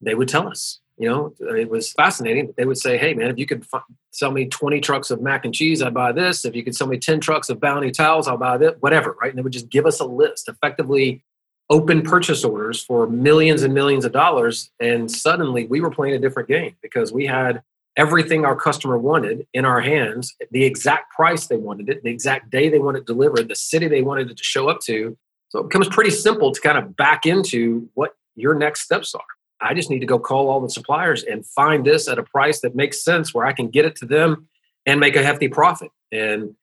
They 0.00 0.14
would 0.14 0.28
tell 0.28 0.48
us. 0.48 0.80
You 0.96 1.08
know, 1.08 1.34
it 1.38 1.70
was 1.70 1.92
fascinating. 1.92 2.52
They 2.56 2.64
would 2.64 2.76
say, 2.76 2.98
"Hey, 2.98 3.14
man, 3.14 3.30
if 3.30 3.38
you 3.38 3.46
could 3.46 3.64
f- 3.72 3.84
sell 4.10 4.32
me 4.32 4.46
20 4.46 4.80
trucks 4.80 5.12
of 5.12 5.22
mac 5.22 5.44
and 5.44 5.54
cheese, 5.54 5.80
I'd 5.80 5.94
buy 5.94 6.10
this. 6.10 6.44
If 6.44 6.56
you 6.56 6.64
could 6.64 6.74
sell 6.74 6.88
me 6.88 6.98
10 6.98 7.20
trucks 7.20 7.48
of 7.48 7.60
Bounty 7.60 7.92
towels, 7.92 8.26
I'll 8.26 8.36
buy 8.36 8.58
that. 8.58 8.82
Whatever, 8.82 9.16
right?" 9.20 9.30
And 9.30 9.38
they 9.38 9.42
would 9.42 9.52
just 9.52 9.68
give 9.68 9.86
us 9.86 10.00
a 10.00 10.04
list, 10.04 10.48
effectively 10.48 11.22
open 11.70 12.02
purchase 12.02 12.44
orders 12.44 12.82
for 12.82 13.06
millions 13.06 13.62
and 13.62 13.74
millions 13.74 14.04
of 14.04 14.12
dollars. 14.12 14.72
And 14.80 15.08
suddenly, 15.08 15.66
we 15.66 15.80
were 15.80 15.90
playing 15.90 16.14
a 16.14 16.18
different 16.18 16.48
game 16.48 16.74
because 16.82 17.12
we 17.12 17.26
had 17.26 17.62
everything 17.98 18.44
our 18.44 18.56
customer 18.56 18.96
wanted 18.96 19.46
in 19.52 19.64
our 19.64 19.80
hands, 19.80 20.34
the 20.52 20.64
exact 20.64 21.12
price 21.12 21.48
they 21.48 21.56
wanted 21.56 21.88
it, 21.90 22.02
the 22.04 22.10
exact 22.10 22.48
day 22.48 22.70
they 22.70 22.78
wanted 22.78 23.00
it 23.00 23.06
delivered, 23.06 23.48
the 23.48 23.56
city 23.56 23.88
they 23.88 24.02
wanted 24.02 24.30
it 24.30 24.36
to 24.36 24.44
show 24.44 24.68
up 24.68 24.80
to. 24.80 25.18
So 25.48 25.58
it 25.58 25.64
becomes 25.64 25.88
pretty 25.88 26.10
simple 26.10 26.52
to 26.52 26.60
kind 26.60 26.78
of 26.78 26.96
back 26.96 27.26
into 27.26 27.90
what 27.94 28.14
your 28.36 28.54
next 28.54 28.82
steps 28.82 29.14
are. 29.14 29.20
I 29.60 29.74
just 29.74 29.90
need 29.90 29.98
to 29.98 30.06
go 30.06 30.18
call 30.18 30.48
all 30.48 30.60
the 30.60 30.70
suppliers 30.70 31.24
and 31.24 31.44
find 31.44 31.84
this 31.84 32.06
at 32.06 32.18
a 32.18 32.22
price 32.22 32.60
that 32.60 32.76
makes 32.76 33.02
sense 33.02 33.34
where 33.34 33.44
I 33.44 33.52
can 33.52 33.68
get 33.68 33.84
it 33.84 33.96
to 33.96 34.06
them 34.06 34.48
and 34.86 35.00
make 35.00 35.16
a 35.16 35.22
hefty 35.22 35.48
profit. 35.48 35.90
And 36.12 36.54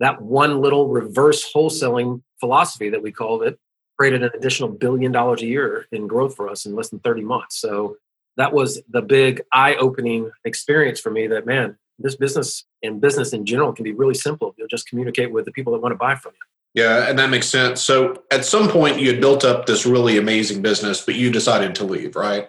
that 0.00 0.20
one 0.20 0.60
little 0.60 0.88
reverse 0.88 1.50
wholesaling 1.52 2.22
philosophy 2.40 2.88
that 2.90 3.02
we 3.02 3.12
called 3.12 3.44
it 3.44 3.60
created 3.96 4.24
an 4.24 4.30
additional 4.34 4.68
billion 4.68 5.12
dollars 5.12 5.42
a 5.42 5.46
year 5.46 5.86
in 5.92 6.08
growth 6.08 6.34
for 6.34 6.48
us 6.48 6.66
in 6.66 6.74
less 6.74 6.88
than 6.88 6.98
30 6.98 7.22
months. 7.22 7.60
So 7.60 7.96
that 8.36 8.52
was 8.52 8.80
the 8.88 9.02
big 9.02 9.42
eye-opening 9.52 10.30
experience 10.44 11.00
for 11.00 11.10
me 11.10 11.26
that 11.26 11.46
man 11.46 11.76
this 11.98 12.16
business 12.16 12.64
and 12.82 13.00
business 13.00 13.32
in 13.32 13.44
general 13.44 13.72
can 13.72 13.84
be 13.84 13.92
really 13.92 14.14
simple 14.14 14.54
you'll 14.58 14.68
just 14.68 14.88
communicate 14.88 15.32
with 15.32 15.44
the 15.44 15.52
people 15.52 15.72
that 15.72 15.80
want 15.80 15.92
to 15.92 15.96
buy 15.96 16.14
from 16.14 16.32
you. 16.32 16.82
Yeah 16.82 17.08
and 17.08 17.18
that 17.18 17.30
makes 17.30 17.48
sense. 17.48 17.82
So 17.82 18.22
at 18.30 18.44
some 18.44 18.68
point 18.68 19.00
you 19.00 19.10
had 19.10 19.20
built 19.20 19.44
up 19.44 19.66
this 19.66 19.86
really 19.86 20.18
amazing 20.18 20.62
business 20.62 21.04
but 21.04 21.14
you 21.14 21.30
decided 21.30 21.74
to 21.76 21.84
leave 21.84 22.16
right? 22.16 22.48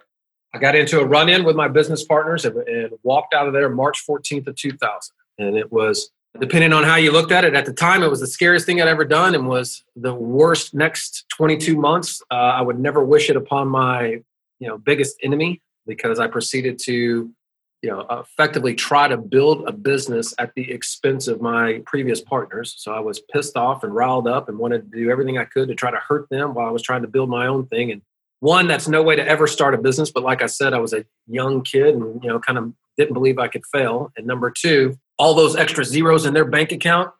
I 0.53 0.57
got 0.57 0.75
into 0.75 0.99
a 0.99 1.05
run-in 1.05 1.45
with 1.45 1.55
my 1.55 1.69
business 1.69 2.03
partners 2.03 2.43
and, 2.43 2.57
and 2.57 2.91
walked 3.03 3.33
out 3.33 3.47
of 3.47 3.53
there 3.53 3.69
march 3.69 4.03
14th 4.07 4.47
of 4.47 4.55
2000 4.55 5.13
and 5.37 5.57
it 5.57 5.71
was 5.71 6.11
depending 6.39 6.71
on 6.71 6.83
how 6.83 6.95
you 6.95 7.11
looked 7.11 7.31
at 7.31 7.43
it 7.43 7.55
at 7.55 7.65
the 7.65 7.73
time 7.73 8.03
it 8.03 8.09
was 8.09 8.21
the 8.21 8.27
scariest 8.27 8.65
thing 8.65 8.81
i'd 8.81 8.87
ever 8.87 9.03
done 9.03 9.35
and 9.35 9.47
was 9.47 9.83
the 9.97 10.13
worst 10.13 10.73
next 10.73 11.25
22 11.29 11.75
months. 11.75 12.21
Uh, 12.31 12.35
i 12.35 12.61
would 12.61 12.79
never 12.79 13.03
wish 13.03 13.29
it 13.29 13.35
upon 13.35 13.67
my 13.67 14.21
you 14.59 14.67
know 14.67 14.77
biggest 14.77 15.17
enemy 15.23 15.61
because 15.91 16.19
i 16.19 16.27
proceeded 16.27 16.79
to 16.79 17.29
you 17.81 17.89
know 17.89 18.05
effectively 18.09 18.73
try 18.73 19.09
to 19.09 19.17
build 19.17 19.67
a 19.67 19.73
business 19.73 20.33
at 20.39 20.53
the 20.55 20.71
expense 20.71 21.27
of 21.27 21.41
my 21.41 21.81
previous 21.85 22.21
partners. 22.21 22.75
So 22.77 22.93
i 22.93 22.99
was 22.99 23.19
pissed 23.33 23.57
off 23.57 23.83
and 23.83 23.93
riled 23.93 24.27
up 24.27 24.47
and 24.47 24.57
wanted 24.57 24.89
to 24.89 24.97
do 24.97 25.09
everything 25.09 25.37
i 25.37 25.45
could 25.45 25.67
to 25.67 25.75
try 25.75 25.91
to 25.91 25.97
hurt 25.97 26.29
them 26.29 26.53
while 26.53 26.67
i 26.67 26.71
was 26.71 26.81
trying 26.81 27.01
to 27.01 27.07
build 27.07 27.29
my 27.29 27.47
own 27.47 27.67
thing. 27.67 27.91
And 27.91 28.01
one 28.39 28.67
that's 28.67 28.87
no 28.87 29.03
way 29.03 29.15
to 29.15 29.27
ever 29.27 29.45
start 29.47 29.73
a 29.73 29.77
business 29.77 30.11
but 30.11 30.23
like 30.23 30.41
i 30.41 30.47
said 30.47 30.73
i 30.73 30.79
was 30.79 30.93
a 30.93 31.05
young 31.27 31.61
kid 31.63 31.93
and 31.95 32.23
you 32.23 32.29
know 32.29 32.39
kind 32.39 32.57
of 32.57 32.73
didn't 32.97 33.13
believe 33.13 33.39
i 33.39 33.47
could 33.47 33.65
fail. 33.65 34.11
And 34.15 34.25
number 34.25 34.51
two 34.51 34.97
all 35.17 35.33
those 35.33 35.55
extra 35.55 35.83
zeros 35.83 36.25
in 36.25 36.33
their 36.33 36.45
bank 36.45 36.71
account 36.71 37.11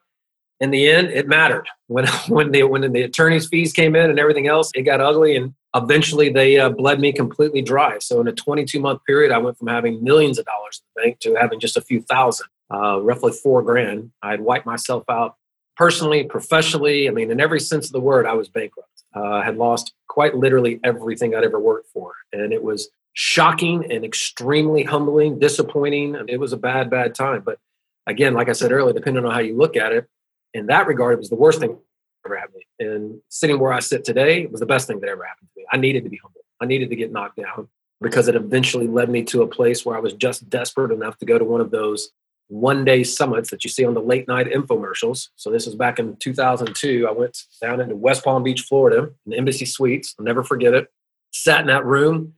in 0.62 0.70
the 0.70 0.88
end 0.88 1.08
it 1.08 1.28
mattered. 1.28 1.68
When 1.88 2.06
when 2.28 2.52
the 2.52 2.62
when 2.62 2.90
the 2.92 3.02
attorney's 3.02 3.48
fees 3.48 3.72
came 3.72 3.94
in 3.94 4.08
and 4.08 4.18
everything 4.18 4.46
else 4.46 4.70
it 4.74 4.82
got 4.82 5.00
ugly 5.00 5.36
and 5.36 5.52
eventually 5.74 6.30
they 6.30 6.58
uh, 6.58 6.70
bled 6.70 7.00
me 7.00 7.12
completely 7.12 7.60
dry. 7.60 7.98
So 7.98 8.20
in 8.20 8.28
a 8.28 8.32
22 8.32 8.80
month 8.80 9.04
period 9.04 9.32
i 9.32 9.38
went 9.38 9.58
from 9.58 9.68
having 9.68 10.02
millions 10.02 10.38
of 10.38 10.46
dollars 10.46 10.80
in 10.80 10.84
the 10.94 11.06
bank 11.06 11.18
to 11.20 11.34
having 11.34 11.60
just 11.60 11.76
a 11.76 11.82
few 11.82 12.00
thousand 12.00 12.46
uh, 12.72 13.00
roughly 13.02 13.32
four 13.32 13.62
grand. 13.62 14.12
I 14.22 14.30
had 14.30 14.40
wiped 14.40 14.64
myself 14.64 15.04
out 15.10 15.36
personally 15.76 16.24
professionally. 16.24 17.08
I 17.08 17.12
mean 17.12 17.30
in 17.30 17.40
every 17.40 17.60
sense 17.60 17.86
of 17.86 17.92
the 17.92 18.00
word 18.00 18.24
i 18.24 18.32
was 18.32 18.48
bankrupt. 18.48 18.88
Uh, 19.14 19.24
i 19.24 19.44
had 19.44 19.58
lost 19.58 19.92
quite 20.08 20.36
literally 20.36 20.78
everything 20.84 21.34
i'd 21.34 21.44
ever 21.44 21.58
worked 21.58 21.88
for. 21.92 22.12
And 22.32 22.52
it 22.52 22.62
was 22.62 22.88
shocking 23.14 23.92
and 23.92 24.04
extremely 24.04 24.84
humbling 24.84 25.38
disappointing. 25.38 26.16
It 26.28 26.38
was 26.38 26.52
a 26.52 26.56
bad 26.56 26.88
bad 26.88 27.14
time. 27.16 27.42
But 27.44 27.58
again, 28.06 28.34
like 28.34 28.48
I 28.48 28.52
said 28.52 28.72
earlier, 28.72 28.94
depending 28.94 29.24
on 29.24 29.32
how 29.32 29.40
you 29.40 29.56
look 29.56 29.76
at 29.76 29.92
it, 29.92 30.08
in 30.54 30.66
that 30.66 30.86
regard, 30.86 31.14
it 31.14 31.18
was 31.18 31.30
the 31.30 31.36
worst 31.36 31.60
thing 31.60 31.76
ever 32.24 32.36
happened 32.36 32.62
to 32.78 32.86
me. 32.86 32.92
And 32.92 33.20
sitting 33.28 33.58
where 33.58 33.72
I 33.72 33.80
sit 33.80 34.04
today 34.04 34.46
was 34.46 34.60
the 34.60 34.66
best 34.66 34.86
thing 34.86 35.00
that 35.00 35.08
ever 35.08 35.24
happened 35.24 35.48
to 35.54 35.60
me. 35.60 35.66
I 35.72 35.76
needed 35.76 36.04
to 36.04 36.10
be 36.10 36.18
humble. 36.18 36.42
I 36.60 36.66
needed 36.66 36.90
to 36.90 36.96
get 36.96 37.12
knocked 37.12 37.36
down 37.36 37.68
because 38.00 38.28
it 38.28 38.34
eventually 38.34 38.86
led 38.86 39.08
me 39.08 39.22
to 39.24 39.42
a 39.42 39.46
place 39.46 39.84
where 39.84 39.96
I 39.96 40.00
was 40.00 40.12
just 40.12 40.48
desperate 40.50 40.92
enough 40.92 41.18
to 41.18 41.26
go 41.26 41.38
to 41.38 41.44
one 41.44 41.60
of 41.60 41.70
those 41.70 42.10
one 42.48 42.84
day 42.84 43.02
summits 43.02 43.50
that 43.50 43.64
you 43.64 43.70
see 43.70 43.84
on 43.84 43.94
the 43.94 44.00
late 44.00 44.28
night 44.28 44.46
infomercials. 44.46 45.28
So 45.36 45.50
this 45.50 45.64
was 45.64 45.74
back 45.74 45.98
in 45.98 46.16
2002. 46.16 47.06
I 47.08 47.12
went 47.12 47.44
down 47.60 47.80
into 47.80 47.96
West 47.96 48.24
Palm 48.24 48.42
Beach, 48.42 48.62
Florida, 48.62 49.10
in 49.24 49.32
Embassy 49.32 49.64
Suites. 49.64 50.14
I'll 50.18 50.24
never 50.24 50.42
forget 50.42 50.74
it. 50.74 50.92
Sat 51.32 51.62
in 51.62 51.68
that 51.68 51.86
room 51.86 52.34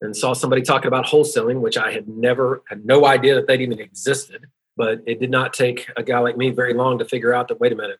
and 0.00 0.16
saw 0.16 0.34
somebody 0.34 0.62
talking 0.62 0.86
about 0.86 1.06
wholesaling, 1.06 1.60
which 1.60 1.76
I 1.76 1.90
had 1.90 2.06
never 2.06 2.62
had 2.68 2.84
no 2.84 3.06
idea 3.06 3.34
that 3.34 3.46
they'd 3.46 3.60
even 3.60 3.80
existed. 3.80 4.46
But 4.76 5.00
it 5.06 5.20
did 5.20 5.30
not 5.30 5.54
take 5.54 5.90
a 5.96 6.02
guy 6.02 6.18
like 6.18 6.36
me 6.36 6.50
very 6.50 6.74
long 6.74 6.98
to 6.98 7.04
figure 7.04 7.32
out 7.32 7.48
that, 7.48 7.60
wait 7.60 7.72
a 7.72 7.76
minute, 7.76 7.98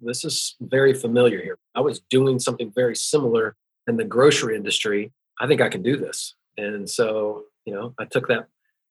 this 0.00 0.24
is 0.24 0.56
very 0.60 0.94
familiar 0.94 1.42
here. 1.42 1.58
I 1.74 1.80
was 1.80 2.00
doing 2.10 2.38
something 2.38 2.72
very 2.74 2.96
similar 2.96 3.56
in 3.86 3.96
the 3.96 4.04
grocery 4.04 4.56
industry. 4.56 5.12
I 5.40 5.46
think 5.46 5.60
I 5.60 5.68
can 5.68 5.82
do 5.82 5.96
this. 5.96 6.34
And 6.56 6.88
so, 6.88 7.44
you 7.64 7.72
know, 7.72 7.94
I 7.98 8.04
took 8.04 8.28
that 8.28 8.48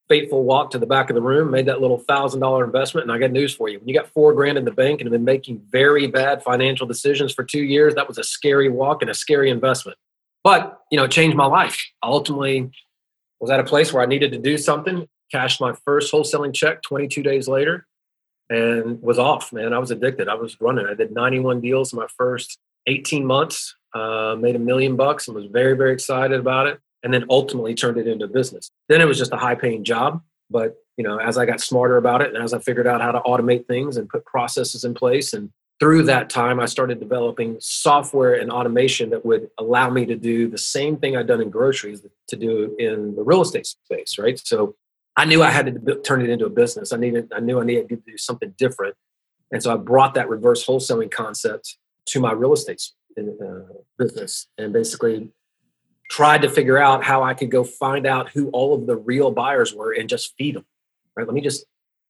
fateful 0.07 0.43
walk 0.43 0.71
to 0.71 0.79
the 0.79 0.85
back 0.85 1.09
of 1.09 1.15
the 1.15 1.21
room, 1.21 1.51
made 1.51 1.65
that 1.65 1.81
little 1.81 1.97
thousand 1.97 2.39
dollar 2.39 2.63
investment. 2.63 3.03
And 3.03 3.11
I 3.11 3.17
got 3.17 3.31
news 3.31 3.53
for 3.53 3.67
you. 3.67 3.79
When 3.79 3.89
you 3.89 3.93
got 3.93 4.07
four 4.07 4.33
grand 4.33 4.57
in 4.57 4.63
the 4.63 4.71
bank 4.71 5.01
and 5.01 5.07
have 5.07 5.11
been 5.11 5.25
making 5.25 5.61
very 5.69 6.07
bad 6.07 6.43
financial 6.43 6.87
decisions 6.87 7.33
for 7.33 7.43
two 7.43 7.63
years, 7.63 7.95
that 7.95 8.07
was 8.07 8.17
a 8.17 8.23
scary 8.23 8.69
walk 8.69 9.01
and 9.01 9.11
a 9.11 9.13
scary 9.13 9.49
investment. 9.49 9.97
But, 10.43 10.79
you 10.91 10.97
know, 10.97 11.03
it 11.03 11.11
changed 11.11 11.35
my 11.35 11.45
life. 11.45 11.77
Ultimately 12.01 12.71
was 13.39 13.51
at 13.51 13.59
a 13.59 13.65
place 13.65 13.91
where 13.91 14.01
I 14.01 14.05
needed 14.05 14.31
to 14.31 14.39
do 14.39 14.57
something 14.57 15.07
cashed 15.31 15.61
my 15.61 15.73
first 15.85 16.11
wholesaling 16.11 16.53
check 16.53 16.81
22 16.83 17.23
days 17.23 17.47
later 17.47 17.85
and 18.49 19.01
was 19.01 19.19
off, 19.19 19.51
man. 19.51 19.73
I 19.73 19.79
was 19.79 19.91
addicted. 19.91 20.27
I 20.27 20.35
was 20.35 20.59
running. 20.61 20.85
I 20.85 20.93
did 20.93 21.11
91 21.11 21.61
deals 21.61 21.93
in 21.93 21.99
my 21.99 22.07
first 22.17 22.57
18 22.87 23.25
months, 23.25 23.75
uh, 23.93 24.35
made 24.39 24.55
a 24.55 24.59
million 24.59 24.95
bucks 24.95 25.27
and 25.27 25.35
was 25.35 25.45
very, 25.47 25.75
very 25.75 25.93
excited 25.93 26.39
about 26.39 26.67
it. 26.67 26.79
And 27.03 27.13
then 27.13 27.25
ultimately 27.29 27.75
turned 27.75 27.97
it 27.97 28.07
into 28.07 28.27
business. 28.27 28.71
Then 28.89 29.01
it 29.01 29.05
was 29.05 29.17
just 29.17 29.33
a 29.33 29.37
high 29.37 29.55
paying 29.55 29.83
job. 29.83 30.21
But, 30.49 30.75
you 30.95 31.03
know, 31.03 31.17
as 31.17 31.37
I 31.37 31.45
got 31.45 31.61
smarter 31.61 31.97
about 31.97 32.21
it 32.21 32.33
and 32.33 32.43
as 32.43 32.53
I 32.53 32.59
figured 32.59 32.87
out 32.87 33.01
how 33.01 33.11
to 33.11 33.19
automate 33.19 33.67
things 33.67 33.97
and 33.97 34.09
put 34.09 34.25
processes 34.25 34.83
in 34.83 34.93
place 34.93 35.33
and 35.33 35.51
through 35.79 36.03
that 36.03 36.29
time, 36.29 36.59
I 36.59 36.65
started 36.65 36.99
developing 36.99 37.57
software 37.59 38.33
and 38.33 38.51
automation 38.51 39.11
that 39.11 39.23
would 39.25 39.49
allow 39.59 39.89
me 39.89 40.05
to 40.07 40.15
do 40.15 40.47
the 40.47 40.57
same 40.57 40.97
thing 40.97 41.15
I'd 41.15 41.27
done 41.27 41.41
in 41.41 41.51
groceries 41.51 42.01
to 42.29 42.35
do 42.35 42.75
in 42.79 43.15
the 43.15 43.23
real 43.23 43.41
estate 43.41 43.67
space, 43.67 44.17
right? 44.17 44.39
So 44.43 44.75
I 45.17 45.25
knew 45.25 45.41
I 45.43 45.49
had 45.49 45.65
to 45.65 45.95
turn 46.01 46.21
it 46.21 46.29
into 46.29 46.45
a 46.45 46.49
business. 46.49 46.93
I 46.93 46.97
needed, 46.97 47.31
I 47.35 47.39
knew 47.39 47.59
I 47.59 47.65
needed 47.65 47.89
to 47.89 47.95
do 47.95 48.17
something 48.17 48.53
different, 48.57 48.95
and 49.51 49.61
so 49.61 49.73
I 49.73 49.77
brought 49.77 50.13
that 50.13 50.29
reverse 50.29 50.65
wholesaling 50.65 51.11
concept 51.11 51.77
to 52.07 52.19
my 52.19 52.31
real 52.31 52.53
estate 52.53 52.81
uh, 53.19 53.73
business, 53.97 54.47
and 54.57 54.71
basically 54.71 55.29
tried 56.09 56.41
to 56.41 56.49
figure 56.49 56.77
out 56.77 57.03
how 57.03 57.23
I 57.23 57.33
could 57.33 57.51
go 57.51 57.63
find 57.63 58.05
out 58.05 58.29
who 58.29 58.49
all 58.49 58.73
of 58.73 58.87
the 58.87 58.95
real 58.95 59.31
buyers 59.31 59.73
were 59.73 59.91
and 59.91 60.07
just 60.07 60.33
feed 60.37 60.55
them. 60.55 60.65
Right? 61.15 61.27
Let 61.27 61.33
me 61.33 61.41
just 61.41 61.65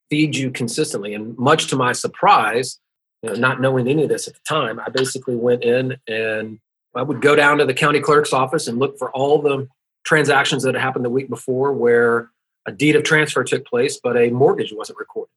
feed 0.09 0.35
you 0.35 0.51
consistently. 0.51 1.13
And 1.13 1.37
much 1.37 1.67
to 1.67 1.75
my 1.75 1.93
surprise, 1.93 2.79
you 3.23 3.29
know, 3.29 3.35
not 3.35 3.59
knowing 3.59 3.87
any 3.87 4.03
of 4.03 4.09
this 4.09 4.27
at 4.27 4.35
the 4.35 4.39
time, 4.47 4.79
I 4.79 4.89
basically 4.89 5.35
went 5.35 5.63
in 5.63 5.97
and 6.07 6.59
I 6.95 7.01
would 7.01 7.21
go 7.21 7.35
down 7.35 7.57
to 7.57 7.65
the 7.65 7.73
county 7.73 7.99
clerk's 7.99 8.33
office 8.33 8.67
and 8.67 8.79
look 8.79 8.97
for 8.97 9.11
all 9.11 9.41
the 9.41 9.67
transactions 10.03 10.63
that 10.63 10.75
had 10.75 10.81
happened 10.81 11.05
the 11.05 11.09
week 11.09 11.29
before 11.29 11.73
where 11.73 12.31
a 12.67 12.71
deed 12.71 12.95
of 12.95 13.03
transfer 13.03 13.43
took 13.43 13.65
place, 13.65 13.99
but 14.01 14.17
a 14.17 14.29
mortgage 14.29 14.73
wasn't 14.73 14.99
recorded. 14.99 15.31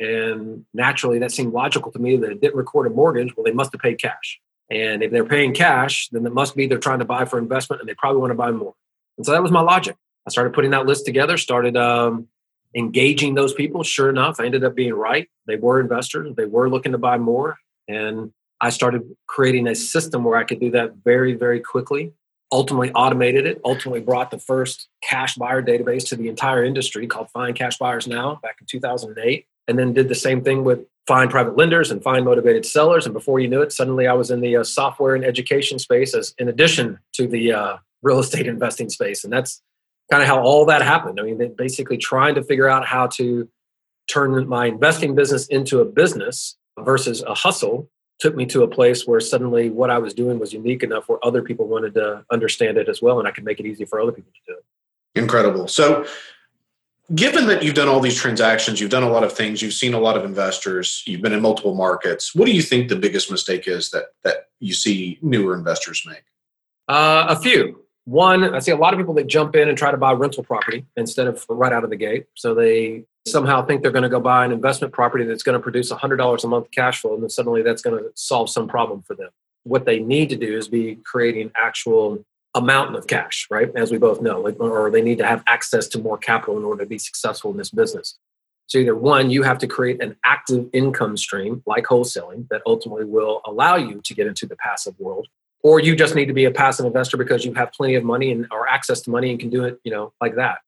And 0.00 0.64
naturally, 0.74 1.18
that 1.20 1.30
seemed 1.30 1.52
logical 1.52 1.92
to 1.92 1.98
me 1.98 2.16
that 2.16 2.30
it 2.30 2.40
didn't 2.40 2.56
record 2.56 2.86
a 2.86 2.90
mortgage. 2.90 3.36
Well, 3.36 3.44
they 3.44 3.52
must 3.52 3.72
have 3.72 3.80
paid 3.80 4.00
cash. 4.00 4.40
And 4.70 5.02
if 5.02 5.12
they're 5.12 5.24
paying 5.24 5.52
cash, 5.52 6.08
then 6.10 6.26
it 6.26 6.32
must 6.32 6.56
be 6.56 6.66
they're 6.66 6.78
trying 6.78 7.00
to 7.00 7.04
buy 7.04 7.26
for 7.26 7.38
investment 7.38 7.80
and 7.80 7.88
they 7.88 7.94
probably 7.94 8.20
want 8.20 8.30
to 8.30 8.36
buy 8.36 8.50
more. 8.50 8.74
And 9.18 9.26
so 9.26 9.32
that 9.32 9.42
was 9.42 9.52
my 9.52 9.60
logic. 9.60 9.96
I 10.26 10.30
started 10.30 10.54
putting 10.54 10.70
that 10.70 10.86
list 10.86 11.04
together, 11.04 11.36
started 11.36 11.76
um, 11.76 12.28
engaging 12.74 13.34
those 13.34 13.52
people. 13.52 13.82
Sure 13.82 14.08
enough, 14.08 14.40
I 14.40 14.46
ended 14.46 14.64
up 14.64 14.74
being 14.74 14.94
right. 14.94 15.28
They 15.46 15.56
were 15.56 15.78
investors, 15.78 16.34
they 16.36 16.46
were 16.46 16.70
looking 16.70 16.92
to 16.92 16.98
buy 16.98 17.18
more. 17.18 17.58
And 17.86 18.32
I 18.60 18.70
started 18.70 19.02
creating 19.26 19.66
a 19.66 19.74
system 19.74 20.24
where 20.24 20.38
I 20.38 20.44
could 20.44 20.60
do 20.60 20.70
that 20.70 20.94
very, 21.04 21.34
very 21.34 21.60
quickly 21.60 22.12
ultimately 22.52 22.92
automated 22.92 23.46
it, 23.46 23.60
ultimately 23.64 24.00
brought 24.00 24.30
the 24.30 24.38
first 24.38 24.88
cash 25.02 25.34
buyer 25.36 25.62
database 25.62 26.06
to 26.08 26.16
the 26.16 26.28
entire 26.28 26.62
industry 26.62 27.06
called 27.06 27.30
Find 27.30 27.56
Cash 27.56 27.78
Buyers 27.78 28.06
Now 28.06 28.38
back 28.42 28.56
in 28.60 28.66
2008. 28.66 29.46
And 29.66 29.78
then 29.78 29.92
did 29.92 30.08
the 30.08 30.14
same 30.14 30.42
thing 30.42 30.62
with 30.62 30.80
Find 31.06 31.30
Private 31.30 31.56
Lenders 31.56 31.90
and 31.90 32.02
Find 32.02 32.24
Motivated 32.24 32.66
Sellers. 32.66 33.06
And 33.06 33.14
before 33.14 33.40
you 33.40 33.48
knew 33.48 33.62
it, 33.62 33.72
suddenly 33.72 34.06
I 34.06 34.12
was 34.12 34.30
in 34.30 34.40
the 34.40 34.56
uh, 34.56 34.64
software 34.64 35.14
and 35.14 35.24
education 35.24 35.78
space 35.78 36.14
as 36.14 36.34
in 36.38 36.48
addition 36.48 36.98
to 37.14 37.26
the 37.26 37.52
uh, 37.52 37.76
real 38.02 38.18
estate 38.18 38.46
investing 38.46 38.90
space. 38.90 39.24
And 39.24 39.32
that's 39.32 39.62
kind 40.10 40.22
of 40.22 40.28
how 40.28 40.42
all 40.42 40.66
that 40.66 40.82
happened. 40.82 41.18
I 41.18 41.22
mean, 41.22 41.54
basically 41.56 41.96
trying 41.96 42.34
to 42.34 42.42
figure 42.42 42.68
out 42.68 42.86
how 42.86 43.06
to 43.14 43.48
turn 44.10 44.46
my 44.46 44.66
investing 44.66 45.14
business 45.14 45.46
into 45.46 45.80
a 45.80 45.84
business 45.84 46.56
versus 46.78 47.22
a 47.22 47.34
hustle 47.34 47.88
took 48.22 48.36
me 48.36 48.46
to 48.46 48.62
a 48.62 48.68
place 48.68 49.04
where 49.04 49.18
suddenly 49.18 49.68
what 49.68 49.90
I 49.90 49.98
was 49.98 50.14
doing 50.14 50.38
was 50.38 50.52
unique 50.52 50.84
enough 50.84 51.08
where 51.08 51.18
other 51.26 51.42
people 51.42 51.66
wanted 51.66 51.92
to 51.94 52.24
understand 52.30 52.78
it 52.78 52.88
as 52.88 53.02
well, 53.02 53.18
and 53.18 53.26
I 53.26 53.32
could 53.32 53.44
make 53.44 53.58
it 53.58 53.66
easy 53.66 53.84
for 53.84 54.00
other 54.00 54.12
people 54.12 54.30
to 54.32 54.52
do 54.52 54.58
it. 54.58 55.20
Incredible. 55.20 55.66
So, 55.66 56.06
given 57.16 57.48
that 57.48 57.64
you've 57.64 57.74
done 57.74 57.88
all 57.88 57.98
these 57.98 58.14
transactions, 58.14 58.80
you've 58.80 58.90
done 58.90 59.02
a 59.02 59.08
lot 59.08 59.24
of 59.24 59.32
things, 59.32 59.60
you've 59.60 59.72
seen 59.72 59.92
a 59.92 59.98
lot 59.98 60.16
of 60.16 60.24
investors, 60.24 61.02
you've 61.04 61.20
been 61.20 61.32
in 61.32 61.42
multiple 61.42 61.74
markets. 61.74 62.32
What 62.32 62.46
do 62.46 62.52
you 62.52 62.62
think 62.62 62.88
the 62.88 62.96
biggest 62.96 63.28
mistake 63.28 63.66
is 63.66 63.90
that 63.90 64.04
that 64.22 64.50
you 64.60 64.72
see 64.72 65.18
newer 65.20 65.56
investors 65.56 66.04
make? 66.06 66.22
Uh, 66.86 67.26
a 67.28 67.36
few. 67.36 67.81
One, 68.04 68.54
I 68.54 68.58
see 68.58 68.72
a 68.72 68.76
lot 68.76 68.92
of 68.92 68.98
people 68.98 69.14
that 69.14 69.28
jump 69.28 69.54
in 69.54 69.68
and 69.68 69.78
try 69.78 69.90
to 69.90 69.96
buy 69.96 70.12
rental 70.12 70.42
property 70.42 70.84
instead 70.96 71.28
of 71.28 71.44
right 71.48 71.72
out 71.72 71.84
of 71.84 71.90
the 71.90 71.96
gate. 71.96 72.26
So 72.34 72.54
they 72.54 73.04
somehow 73.26 73.64
think 73.64 73.82
they're 73.82 73.92
going 73.92 74.02
to 74.02 74.08
go 74.08 74.18
buy 74.18 74.44
an 74.44 74.50
investment 74.50 74.92
property 74.92 75.24
that's 75.24 75.44
going 75.44 75.56
to 75.56 75.62
produce 75.62 75.92
$100 75.92 76.44
a 76.44 76.48
month 76.48 76.70
cash 76.72 77.00
flow, 77.00 77.14
and 77.14 77.22
then 77.22 77.30
suddenly 77.30 77.62
that's 77.62 77.82
going 77.82 78.02
to 78.02 78.10
solve 78.14 78.50
some 78.50 78.66
problem 78.66 79.02
for 79.02 79.14
them. 79.14 79.30
What 79.62 79.84
they 79.84 80.00
need 80.00 80.30
to 80.30 80.36
do 80.36 80.56
is 80.56 80.66
be 80.66 80.98
creating 81.04 81.52
actual 81.56 82.24
amount 82.54 82.96
of 82.96 83.06
cash, 83.06 83.46
right? 83.50 83.70
As 83.76 83.92
we 83.92 83.98
both 83.98 84.20
know, 84.20 84.46
or 84.58 84.90
they 84.90 85.00
need 85.00 85.18
to 85.18 85.26
have 85.26 85.44
access 85.46 85.86
to 85.88 85.98
more 86.00 86.18
capital 86.18 86.58
in 86.58 86.64
order 86.64 86.82
to 86.82 86.88
be 86.88 86.98
successful 86.98 87.52
in 87.52 87.56
this 87.56 87.70
business. 87.70 88.18
So 88.66 88.78
either 88.78 88.96
one, 88.96 89.30
you 89.30 89.42
have 89.42 89.58
to 89.58 89.66
create 89.66 90.02
an 90.02 90.16
active 90.24 90.68
income 90.72 91.16
stream 91.16 91.62
like 91.66 91.84
wholesaling 91.84 92.48
that 92.48 92.62
ultimately 92.66 93.04
will 93.04 93.40
allow 93.46 93.76
you 93.76 94.00
to 94.02 94.14
get 94.14 94.26
into 94.26 94.46
the 94.46 94.56
passive 94.56 94.98
world, 94.98 95.28
or 95.62 95.80
you 95.80 95.94
just 95.94 96.14
need 96.14 96.26
to 96.26 96.32
be 96.32 96.44
a 96.44 96.50
passive 96.50 96.86
investor 96.86 97.16
because 97.16 97.44
you 97.44 97.54
have 97.54 97.72
plenty 97.72 97.94
of 97.94 98.04
money 98.04 98.32
and 98.32 98.46
or 98.50 98.68
access 98.68 99.00
to 99.02 99.10
money 99.10 99.30
and 99.30 99.38
can 99.38 99.50
do 99.50 99.64
it, 99.64 99.80
you 99.84 99.92
know, 99.92 100.12
like 100.20 100.34
that. 100.36 100.58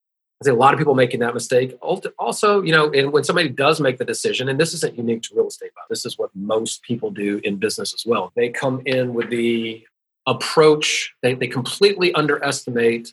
I 0.43 0.47
see 0.47 0.51
a 0.51 0.55
lot 0.55 0.75
of 0.75 0.79
people 0.79 0.95
making 0.95 1.21
that 1.21 1.35
mistake. 1.35 1.77
Also, 1.81 2.63
you 2.63 2.73
know, 2.73 2.91
and 2.93 3.13
when 3.13 3.25
somebody 3.25 3.49
does 3.49 3.81
make 3.81 3.99
the 3.99 4.05
decision, 4.05 4.49
and 4.49 4.59
this 4.59 4.75
isn't 4.75 4.97
unique 4.97 5.23
to 5.23 5.35
real 5.35 5.49
estate, 5.49 5.71
but 5.75 5.85
this 5.89 6.05
is 6.05 6.19
what 6.19 6.31
most 6.35 6.83
people 6.83 7.11
do 7.11 7.41
in 7.45 7.57
business 7.57 7.95
as 7.95 8.05
well. 8.05 8.33
They 8.35 8.49
come 8.49 8.83
in 8.85 9.15
with 9.15 9.31
the 9.31 9.85
approach, 10.27 11.15
they, 11.23 11.35
they 11.35 11.47
completely 11.47 12.15
underestimate 12.15 13.13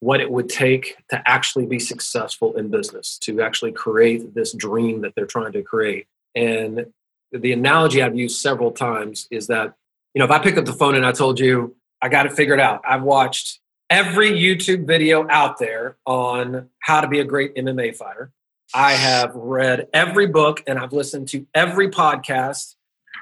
what 0.00 0.20
it 0.20 0.30
would 0.30 0.48
take 0.48 0.96
to 1.08 1.22
actually 1.26 1.66
be 1.66 1.78
successful 1.78 2.56
in 2.56 2.68
business, 2.68 3.18
to 3.18 3.40
actually 3.40 3.72
create 3.72 4.34
this 4.34 4.52
dream 4.52 5.00
that 5.00 5.14
they're 5.14 5.26
trying 5.26 5.52
to 5.52 5.62
create. 5.62 6.06
And 6.34 6.86
the 7.32 7.52
analogy 7.52 8.02
I've 8.02 8.16
used 8.16 8.40
several 8.40 8.70
times 8.70 9.26
is 9.30 9.46
that, 9.46 9.74
you 10.14 10.20
know, 10.20 10.24
if 10.24 10.30
I 10.30 10.38
pick 10.38 10.56
up 10.56 10.64
the 10.64 10.72
phone 10.72 10.94
and 10.94 11.04
I 11.04 11.12
told 11.12 11.40
you, 11.40 11.76
I 12.00 12.08
got 12.08 12.26
it 12.26 12.32
figured 12.32 12.60
out, 12.60 12.82
I've 12.88 13.02
watched 13.02 13.60
every 13.90 14.30
YouTube 14.30 14.86
video 14.86 15.26
out 15.28 15.58
there 15.58 15.96
on 16.06 16.68
how 16.80 17.00
to 17.00 17.08
be 17.08 17.20
a 17.20 17.24
great 17.24 17.54
MMA 17.56 17.96
fighter. 17.96 18.32
I 18.72 18.92
have 18.92 19.34
read 19.34 19.88
every 19.92 20.26
book 20.26 20.62
and 20.66 20.78
I've 20.78 20.92
listened 20.92 21.28
to 21.28 21.46
every 21.54 21.88
podcast 21.88 22.76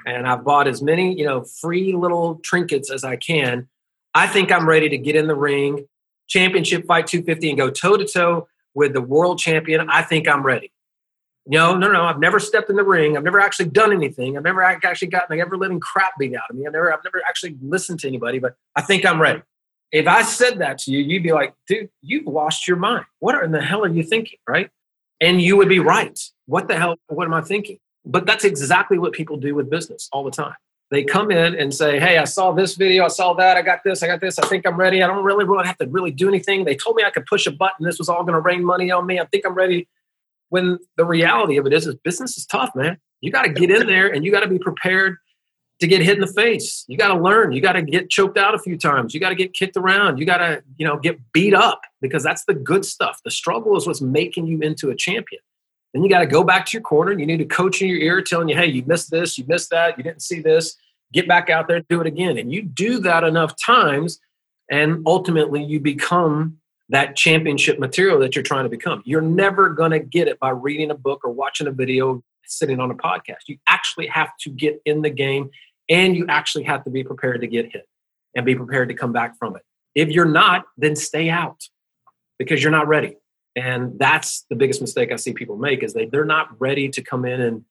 and 0.05 0.27
I've 0.27 0.43
bought 0.43 0.67
as 0.67 0.81
many, 0.81 1.17
you 1.17 1.25
know, 1.25 1.43
free 1.43 1.93
little 1.93 2.35
trinkets 2.43 2.91
as 2.91 3.03
I 3.03 3.15
can. 3.15 3.67
I 4.13 4.27
think 4.27 4.51
I'm 4.51 4.67
ready 4.67 4.89
to 4.89 4.97
get 4.97 5.15
in 5.15 5.27
the 5.27 5.35
ring, 5.35 5.87
championship 6.27 6.85
fight 6.85 7.07
250 7.07 7.49
and 7.49 7.57
go 7.57 7.69
toe 7.69 7.97
to 7.97 8.05
toe 8.05 8.47
with 8.75 8.93
the 8.93 9.01
world 9.01 9.39
champion. 9.39 9.89
I 9.89 10.03
think 10.03 10.27
I'm 10.27 10.43
ready. 10.43 10.71
No, 11.45 11.75
no, 11.75 11.91
no. 11.91 12.05
I've 12.05 12.19
never 12.19 12.39
stepped 12.39 12.69
in 12.69 12.77
the 12.77 12.83
ring. 12.83 13.17
I've 13.17 13.23
never 13.23 13.39
actually 13.39 13.69
done 13.69 13.91
anything. 13.91 14.37
I've 14.37 14.43
never 14.43 14.63
actually 14.63 15.09
gotten 15.09 15.35
the 15.35 15.41
ever 15.41 15.57
living 15.57 15.79
crap 15.79 16.17
beat 16.17 16.35
out 16.35 16.49
of 16.49 16.55
me. 16.55 16.65
I've 16.65 16.73
never, 16.73 16.93
I've 16.93 17.03
never 17.03 17.21
actually 17.27 17.57
listened 17.61 17.99
to 18.01 18.07
anybody, 18.07 18.39
but 18.39 18.55
I 18.75 18.81
think 18.81 19.05
I'm 19.05 19.21
ready. 19.21 19.41
If 19.91 20.07
I 20.07 20.23
said 20.23 20.59
that 20.59 20.79
to 20.79 20.91
you, 20.91 20.99
you'd 20.99 21.23
be 21.23 21.33
like, 21.33 21.53
dude, 21.67 21.89
you've 22.01 22.25
lost 22.25 22.67
your 22.67 22.77
mind. 22.77 23.05
What 23.19 23.41
in 23.43 23.51
the 23.51 23.61
hell 23.61 23.83
are 23.83 23.89
you 23.89 24.03
thinking? 24.03 24.39
Right. 24.47 24.69
And 25.21 25.41
you 25.41 25.57
would 25.57 25.69
be 25.69 25.79
right. 25.79 26.17
What 26.45 26.67
the 26.67 26.77
hell? 26.77 26.95
What 27.07 27.25
am 27.25 27.33
I 27.33 27.41
thinking? 27.41 27.77
But 28.05 28.25
that's 28.25 28.43
exactly 28.43 28.97
what 28.97 29.13
people 29.13 29.37
do 29.37 29.53
with 29.53 29.69
business 29.69 30.09
all 30.11 30.23
the 30.23 30.31
time. 30.31 30.55
They 30.91 31.03
come 31.03 31.31
in 31.31 31.55
and 31.55 31.73
say, 31.73 31.99
Hey, 31.99 32.17
I 32.17 32.25
saw 32.25 32.51
this 32.51 32.75
video, 32.75 33.05
I 33.05 33.07
saw 33.07 33.33
that, 33.33 33.57
I 33.57 33.61
got 33.61 33.79
this, 33.83 34.03
I 34.03 34.07
got 34.07 34.21
this, 34.21 34.37
I 34.37 34.47
think 34.47 34.65
I'm 34.67 34.77
ready. 34.77 35.01
I 35.01 35.07
don't 35.07 35.23
really, 35.23 35.45
really 35.45 35.65
have 35.65 35.77
to 35.79 35.87
really 35.87 36.11
do 36.11 36.27
anything. 36.27 36.65
They 36.65 36.75
told 36.75 36.95
me 36.95 37.03
I 37.03 37.09
could 37.09 37.25
push 37.25 37.47
a 37.47 37.51
button, 37.51 37.85
this 37.85 37.97
was 37.97 38.09
all 38.09 38.23
going 38.23 38.33
to 38.33 38.39
rain 38.39 38.63
money 38.63 38.91
on 38.91 39.05
me. 39.05 39.19
I 39.19 39.25
think 39.25 39.45
I'm 39.45 39.55
ready. 39.55 39.87
When 40.53 40.77
the 40.97 41.05
reality 41.05 41.57
of 41.57 41.65
it 41.65 41.73
is, 41.73 41.87
is 41.87 41.95
business 42.03 42.37
is 42.37 42.45
tough, 42.45 42.69
man. 42.75 42.99
You 43.21 43.31
got 43.31 43.41
to 43.41 43.49
get 43.49 43.71
in 43.71 43.87
there 43.87 44.13
and 44.13 44.23
you 44.23 44.31
got 44.31 44.41
to 44.41 44.47
be 44.47 44.59
prepared 44.59 45.17
to 45.79 45.87
get 45.87 46.03
hit 46.03 46.13
in 46.13 46.21
the 46.21 46.27
face. 46.27 46.85
You 46.87 46.95
got 46.95 47.07
to 47.07 47.19
learn. 47.19 47.53
You 47.53 47.59
got 47.59 47.71
to 47.71 47.81
get 47.81 48.11
choked 48.11 48.37
out 48.37 48.53
a 48.53 48.59
few 48.59 48.77
times. 48.77 49.15
You 49.15 49.19
got 49.19 49.29
to 49.29 49.35
get 49.35 49.55
kicked 49.55 49.77
around. 49.77 50.19
You 50.19 50.27
got 50.27 50.37
to, 50.37 50.61
you 50.77 50.85
know, 50.85 50.97
get 50.97 51.19
beat 51.31 51.55
up 51.55 51.81
because 52.01 52.21
that's 52.21 52.45
the 52.45 52.53
good 52.53 52.85
stuff. 52.85 53.19
The 53.25 53.31
struggle 53.31 53.75
is 53.77 53.87
what's 53.87 53.99
making 53.99 54.45
you 54.45 54.59
into 54.59 54.91
a 54.91 54.95
champion. 54.95 55.41
Then 55.91 56.03
you 56.03 56.09
got 56.09 56.19
to 56.19 56.27
go 56.27 56.43
back 56.43 56.67
to 56.67 56.77
your 56.77 56.83
corner 56.83 57.09
and 57.09 57.19
you 57.19 57.25
need 57.25 57.41
a 57.41 57.45
coach 57.45 57.81
in 57.81 57.87
your 57.87 57.97
ear 57.97 58.21
telling 58.21 58.47
you, 58.47 58.55
hey, 58.55 58.67
you 58.67 58.83
missed 58.85 59.09
this, 59.09 59.39
you 59.39 59.45
missed 59.47 59.71
that, 59.71 59.97
you 59.97 60.03
didn't 60.03 60.21
see 60.21 60.39
this. 60.39 60.75
Get 61.13 61.27
back 61.27 61.49
out 61.49 61.67
there 61.67 61.81
do 61.89 61.99
it 61.99 62.05
again. 62.05 62.37
And 62.37 62.53
you 62.53 62.61
do 62.61 62.99
that 62.99 63.23
enough 63.23 63.55
times, 63.59 64.19
and 64.69 65.01
ultimately 65.07 65.63
you 65.63 65.79
become 65.79 66.59
that 66.93 67.15
championship 67.15 67.79
material 67.79 68.19
that 68.19 68.35
you're 68.35 68.43
trying 68.43 68.65
to 68.65 68.69
become. 68.69 69.01
You're 69.03 69.19
never 69.19 69.69
going 69.69 69.91
to 69.91 69.99
get 69.99 70.27
it 70.27 70.39
by 70.39 70.51
reading 70.51 70.91
a 70.91 70.95
book 70.95 71.21
or 71.23 71.31
watching 71.31 71.65
a 71.65 71.71
video, 71.71 72.23
sitting 72.45 72.79
on 72.79 72.91
a 72.91 72.93
podcast. 72.93 73.47
You 73.47 73.57
actually 73.67 74.05
have 74.07 74.29
to 74.41 74.51
get 74.51 74.79
in 74.85 75.01
the 75.01 75.09
game 75.09 75.49
and 75.89 76.15
you 76.15 76.27
actually 76.29 76.65
have 76.65 76.83
to 76.83 76.91
be 76.91 77.03
prepared 77.03 77.41
to 77.41 77.47
get 77.47 77.73
hit 77.73 77.87
and 78.35 78.45
be 78.45 78.53
prepared 78.53 78.89
to 78.89 78.93
come 78.93 79.11
back 79.11 79.37
from 79.39 79.55
it. 79.55 79.63
If 79.95 80.09
you're 80.09 80.25
not, 80.25 80.65
then 80.77 80.95
stay 80.95 81.31
out 81.31 81.63
because 82.37 82.61
you're 82.61 82.71
not 82.71 82.87
ready. 82.87 83.17
And 83.55 83.97
that's 83.97 84.45
the 84.51 84.55
biggest 84.55 84.79
mistake 84.79 85.11
I 85.11 85.15
see 85.15 85.33
people 85.33 85.57
make 85.57 85.81
is 85.81 85.93
they 85.93 86.05
they're 86.05 86.25
not 86.25 86.49
ready 86.59 86.89
to 86.89 87.01
come 87.01 87.25
in 87.25 87.41
and 87.41 87.65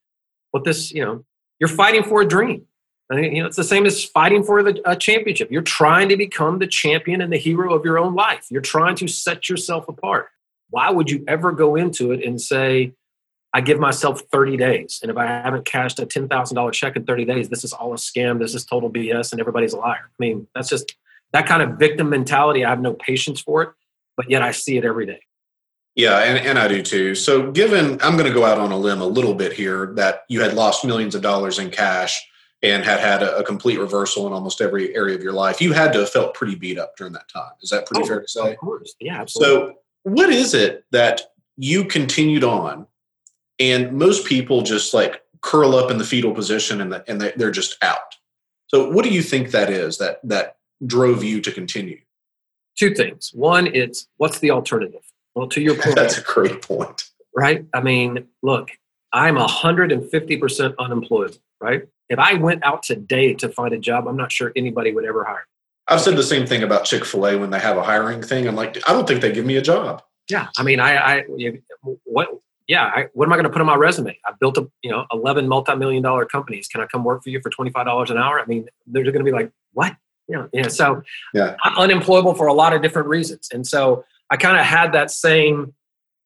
what 0.51 0.65
this, 0.65 0.91
you 0.93 1.05
know, 1.05 1.25
you're 1.61 1.69
fighting 1.69 2.03
for 2.03 2.23
a 2.23 2.27
dream. 2.27 2.67
I 3.13 3.17
mean, 3.17 3.37
you 3.37 3.43
know, 3.43 3.47
it's 3.47 3.57
the 3.57 3.65
same 3.65 3.85
as 3.85 4.03
fighting 4.03 4.43
for 4.43 4.63
the, 4.63 4.81
a 4.91 4.97
championship. 4.97 5.51
You're 5.51 5.61
trying 5.61 6.09
to 6.09 6.17
become 6.17 6.59
the 6.61 6.67
champion 6.67 7.21
and 7.21 7.31
the 7.31 7.37
hero 7.37 7.75
of 7.75 7.85
your 7.85 7.99
own 7.99 8.15
life. 8.15 8.47
You're 8.51 8.63
trying 8.63 8.97
to 8.97 9.09
set 9.09 9.51
yourself 9.51 9.87
apart. 9.87 10.29
Why 10.71 10.91
would 10.91 11.11
you 11.11 11.23
ever 11.29 11.53
go 11.53 11.77
into 11.77 12.13
it 12.13 12.25
and 12.25 12.41
say, 12.41 12.95
I 13.53 13.61
give 13.61 13.79
myself 13.79 14.23
30 14.33 14.57
days. 14.57 14.99
And 15.03 15.11
if 15.11 15.19
I 15.19 15.27
haven't 15.27 15.67
cashed 15.67 15.99
a 16.01 16.07
$10,000 16.07 16.73
check 16.73 16.97
in 16.97 17.05
30 17.05 17.27
days, 17.27 17.49
this 17.51 17.65
is 17.65 17.75
all 17.75 17.93
a 17.93 17.97
scam. 17.97 18.39
This 18.39 18.55
is 18.55 18.65
total 18.65 18.91
BS 18.91 19.33
and 19.33 19.41
everybody's 19.43 19.75
a 19.75 19.77
liar. 19.77 20.05
I 20.07 20.17
mean, 20.19 20.49
that's 20.55 20.71
just 20.71 20.97
that 21.33 21.47
kind 21.47 21.61
of 21.61 21.79
victim 21.79 22.09
mentality. 22.09 22.65
I 22.65 22.71
have 22.71 22.81
no 22.81 22.95
patience 22.95 23.43
for 23.43 23.63
it, 23.63 23.71
but 24.17 24.31
yet 24.31 24.41
I 24.41 24.53
see 24.53 24.79
it 24.79 24.87
every 24.87 25.05
day. 25.05 25.21
Yeah, 25.95 26.21
and, 26.21 26.39
and 26.47 26.59
I 26.59 26.69
do 26.69 26.83
too. 26.83 27.15
So, 27.15 27.51
given 27.53 28.01
I'm 28.01 28.17
going 28.17 28.27
to 28.27 28.33
go 28.33 28.47
out 28.47 28.57
on 28.57 28.73
a 28.73 28.79
limb 28.79 29.03
a 29.03 29.07
little 29.07 29.35
bit 29.35 29.53
here 29.53 29.93
that 29.97 30.23
you 30.31 30.41
had 30.41 30.55
lost 30.55 30.87
millions 30.87 31.15
of 31.15 31.21
dollars 31.21 31.59
in 31.59 31.69
cash 31.69 32.27
and 32.63 32.85
had 32.85 33.01
had 33.01 33.23
a, 33.23 33.39
a 33.39 33.45
complete 33.45 33.79
reversal 33.79 34.27
in 34.27 34.33
almost 34.33 34.61
every 34.61 34.95
area 34.95 35.15
of 35.15 35.23
your 35.23 35.33
life, 35.33 35.61
you 35.61 35.73
had 35.73 35.93
to 35.93 36.01
have 36.01 36.11
felt 36.11 36.35
pretty 36.35 36.55
beat 36.55 36.79
up 36.79 36.97
during 36.97 37.13
that 37.13 37.29
time. 37.29 37.53
Is 37.61 37.71
that 37.71 37.87
pretty 37.87 38.05
oh, 38.05 38.07
fair 38.07 38.21
to 38.21 38.29
say? 38.29 38.53
Of 38.53 38.59
course. 38.59 38.95
Yeah, 39.01 39.21
absolutely. 39.21 39.73
So, 39.73 39.75
what 40.05 40.31
is 40.31 40.55
it 40.55 40.85
that 40.93 41.23
you 41.57 41.85
continued 41.85 42.45
on 42.45 42.87
and 43.59 43.93
most 43.93 44.27
people 44.27 44.63
just 44.63 44.95
like 44.95 45.23
curl 45.43 45.75
up 45.75 45.91
in 45.91 45.99
the 45.99 46.05
fetal 46.05 46.33
position 46.33 46.81
and, 46.81 46.93
the, 46.93 47.05
and 47.09 47.21
they're 47.21 47.51
just 47.51 47.83
out? 47.83 48.17
So, 48.69 48.91
what 48.91 49.05
do 49.05 49.11
you 49.11 49.23
think 49.23 49.51
that 49.51 49.69
is 49.69 49.99
that 49.99 50.21
that 50.25 50.57
drove 50.87 51.25
you 51.25 51.41
to 51.41 51.53
continue? 51.53 52.01
Two 52.79 52.95
things. 52.95 53.31
One, 53.35 53.67
it's 53.67 54.09
what's 54.17 54.39
the 54.39 54.51
alternative? 54.51 55.03
Well, 55.35 55.49
to 55.49 55.61
your 55.61 55.75
point, 55.83 55.97
that's 55.97 56.19
a 56.19 56.23
great 56.23 56.63
point. 56.63 57.11
Right? 57.35 57.65
I 57.75 57.81
mean, 57.81 58.29
look, 58.43 58.71
I'm 59.13 59.37
150% 59.37 60.75
unemployed, 60.79 61.39
right? 61.61 61.83
If 62.09 62.19
I 62.19 62.35
went 62.35 62.65
out 62.65 62.83
today 62.83 63.35
to 63.35 63.49
find 63.49 63.73
a 63.75 63.79
job, 63.79 64.07
I'm 64.09 64.17
not 64.17 64.33
sure 64.33 64.53
anybody 64.57 64.93
would 64.93 65.05
ever 65.05 65.25
hire. 65.25 65.47
I've 65.89 66.01
said 66.01 66.17
the 66.17 66.23
same 66.23 66.47
thing 66.47 66.63
about 66.63 66.85
Chick 66.85 67.05
fil 67.05 67.27
A 67.27 67.37
when 67.37 67.51
they 67.51 67.59
have 67.59 67.77
a 67.77 67.83
hiring 67.83 68.23
thing. 68.23 68.47
I'm 68.47 68.55
like, 68.55 68.77
I 68.89 68.93
don't 68.93 69.07
think 69.07 69.21
they 69.21 69.33
give 69.33 69.45
me 69.45 69.57
a 69.57 69.63
job. 69.63 70.03
Yeah. 70.31 70.49
I 70.57 70.63
mean, 70.63 70.81
I, 70.81 70.97
I 70.97 71.25
what, 72.05 72.29
yeah, 72.69 72.85
I, 72.85 73.09
what 73.13 73.27
am 73.27 73.33
I 73.33 73.37
going 73.37 73.45
to 73.45 73.51
put 73.51 73.61
on 73.61 73.67
my 73.67 73.75
resume? 73.75 74.17
I 74.27 74.33
built 74.39 74.57
a, 74.57 74.71
you 74.83 74.91
know, 74.91 75.05
11 75.13 75.49
multi-million 75.49 76.03
dollar 76.03 76.25
companies. 76.25 76.69
Can 76.69 76.81
I 76.81 76.87
come 76.87 77.05
work 77.05 77.23
for 77.23 77.31
you 77.31 77.41
for 77.41 77.51
$25 77.51 78.11
an 78.11 78.17
hour? 78.17 78.41
I 78.41 78.47
mean, 78.47 78.69
they're 78.87 79.03
going 79.03 79.19
to 79.19 79.25
be 79.25 79.33
like, 79.33 79.51
what? 79.73 79.97
Know, 80.29 80.49
yeah. 80.53 80.69
So 80.69 81.03
yeah. 81.35 81.57
I'm 81.63 81.77
unemployable 81.77 82.35
for 82.35 82.47
a 82.47 82.55
lot 82.55 82.73
of 82.73 82.81
different 82.81 83.09
reasons. 83.09 83.49
And 83.53 83.67
so 83.67 84.05
I 84.31 84.37
kind 84.37 84.59
of 84.59 84.65
had 84.65 84.93
that 84.93 85.11
same 85.11 85.75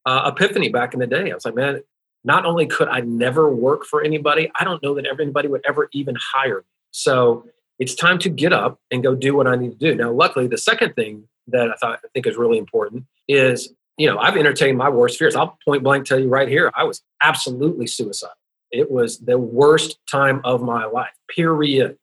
uh, 0.05 0.31
epiphany 0.33 0.69
back 0.69 0.95
in 0.95 1.01
the 1.01 1.07
day. 1.07 1.31
I 1.31 1.35
was 1.35 1.45
like, 1.45 1.55
man, 1.55 1.81
not 2.27 2.45
only 2.45 2.67
could 2.67 2.89
I 2.89 3.01
never 3.01 3.49
work 3.49 3.85
for 3.85 4.03
anybody, 4.03 4.51
I 4.59 4.65
don't 4.65 4.83
know 4.83 4.95
that 4.95 5.07
anybody 5.07 5.49
would 5.49 5.63
ever 5.67 5.89
even 5.93 6.17
hire 6.21 6.59
me. 6.59 6.65
So 6.91 7.47
it's 7.79 7.95
time 7.95 8.19
to 8.21 8.29
get 8.29 8.53
up 8.53 8.81
and 8.91 9.03
go 9.03 9.15
do 9.15 9.37
what 9.37 9.47
I 9.47 9.55
need 9.55 9.79
to 9.79 9.79
do. 9.79 9.95
Now, 9.95 10.11
luckily, 10.11 10.47
the 10.47 10.59
second 10.59 10.95
thing 10.95 11.29
that 11.49 11.71
I 11.71 11.75
thought 11.75 12.01
I 12.05 12.09
think 12.13 12.27
is 12.27 12.37
really 12.37 12.59
important 12.59 13.05
is, 13.29 13.73
you 13.97 14.09
know, 14.09 14.19
I've 14.19 14.37
entertained 14.37 14.77
my 14.77 14.89
worst 14.89 15.19
fears. 15.19 15.37
I'll 15.37 15.57
point 15.65 15.85
blank 15.85 16.05
tell 16.05 16.19
you 16.19 16.29
right 16.29 16.49
here, 16.49 16.73
I 16.75 16.85
was 16.85 17.03
absolutely 17.23 17.87
suicidal. 17.87 18.35
It 18.73 18.91
was 18.91 19.19
the 19.19 19.39
worst 19.39 19.99
time 20.11 20.41
of 20.45 20.63
my 20.63 20.85
life, 20.87 21.15
period. 21.35 21.97